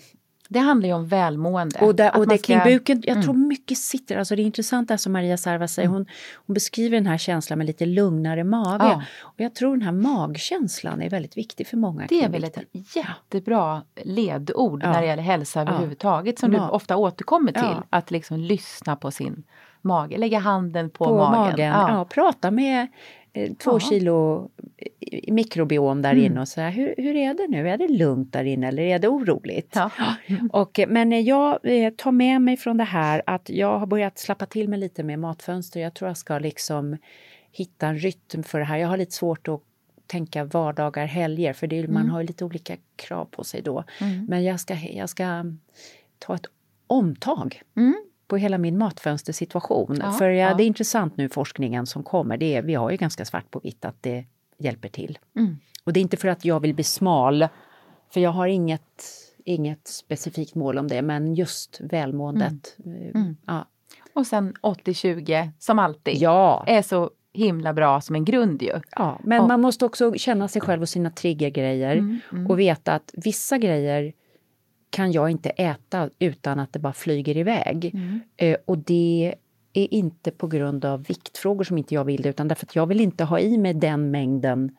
[0.50, 1.80] Det handlar ju om välmående.
[1.80, 3.24] Och, där, och det kring ska- buken, jag Mm.
[3.24, 6.06] tror mycket sitter, alltså det är intressant det som Maria Sarva säger, hon,
[6.36, 8.86] hon beskriver den här känslan med lite lugnare mage.
[8.86, 9.02] Ja.
[9.22, 12.44] Och jag tror den här magkänslan är väldigt viktig för många Det är kring väl
[12.44, 12.58] ett
[12.96, 14.92] jättebra ledord Ja.
[14.92, 17.76] när det gäller hälsa överhuvudtaget som du ofta återkommer till.
[17.90, 19.44] Att liksom lyssna på sin
[19.82, 21.32] mage, lägga handen på, på magen.
[21.42, 21.72] magen.
[21.98, 22.06] Ja.
[22.10, 22.88] prata med
[23.60, 23.80] två Ja.
[23.80, 24.50] kilo
[25.00, 26.24] i- mikrobiom där Mm.
[26.26, 27.70] inne och säga hur, hur är det nu?
[27.70, 29.72] Är det lugnt där inne eller är det oroligt?
[29.76, 29.92] Ja.
[30.52, 33.88] Och, eh, men eh, jag eh, tar med mig från det här att jag har
[33.88, 35.80] börjat slappa till mig lite med matfönster.
[35.80, 36.98] Jag tror jag ska liksom
[37.52, 38.78] hitta en rytm för det här.
[38.78, 39.62] Jag har lite svårt att
[40.08, 42.10] tänka vardagar, helger för det, är- man Mm.
[42.10, 43.84] har ju lite olika krav på sig då.
[44.02, 44.26] Mm.
[44.26, 45.46] Men jag ska, jag ska
[46.20, 46.46] ta ett
[46.88, 47.96] omtag Mm.
[48.28, 49.98] På hela min matfönstersituation.
[50.02, 50.56] Ja, För ja, ja.
[50.56, 52.38] det är intressant nu forskningen som kommer.
[52.38, 54.26] Det är, vi har ju ganska svart på vitt att det
[54.60, 55.18] hjälper till.
[55.36, 55.58] Mm.
[55.84, 57.48] Och det är inte för att jag vill bli smal,
[58.14, 59.04] för jag har inget,
[59.46, 62.76] inget specifikt mål om det, men just välmåendet.
[62.86, 62.92] eh,
[63.22, 63.38] Mm.
[63.48, 63.66] Ja.
[64.14, 66.16] Och sen 80-20 som alltid.
[66.18, 66.64] Ja.
[66.68, 68.80] Är så himla bra som en grund ju.
[68.96, 72.48] ja, men Och- man måste också känna sig själv och sina triggergrejer Mm, mm.
[72.48, 74.14] och veta att vissa grejer
[74.98, 77.92] kan jag inte äta utan att det bara flyger iväg.
[77.94, 78.20] Mm.
[78.38, 79.36] Eh, och det
[79.74, 82.86] är inte på grund av viktfrågor som inte jag vill det, utan därför att jag
[82.88, 84.72] vill inte ha i mig den mängden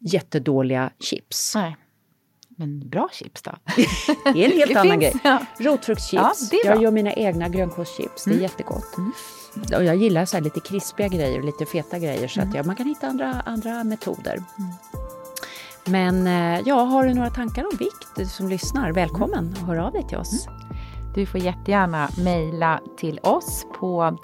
[0.00, 1.54] jättedåliga chips.
[1.54, 1.76] Nej.
[2.48, 3.50] Men bra chips då?
[4.34, 5.20] Det är en helt annan finns, grej.
[5.24, 5.46] ja.
[5.58, 6.50] Rotfruktschips.
[6.52, 8.24] Ja, jag gör mina egna grönkålschips.
[8.24, 8.42] Det är Mm.
[8.42, 8.96] jättegott.
[9.76, 12.28] Och jag gillar så lite krispiga grejer, lite feta grejer.
[12.28, 12.50] Så Mm.
[12.50, 14.38] att ja, man kan hitta andra, andra metoder.
[15.86, 18.92] Men eh, ja, har du några tankar om vikt du som lyssnar?
[18.92, 20.46] Välkommen och hör av dig till oss.
[21.14, 24.18] Du får jättegärna mejla till oss på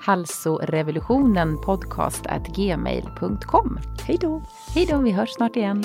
[0.00, 2.26] halsorevolutionen podcast
[2.56, 3.78] gmail.com.
[4.02, 4.42] Hej då!
[4.74, 5.84] Hej då, vi hörs snart igen.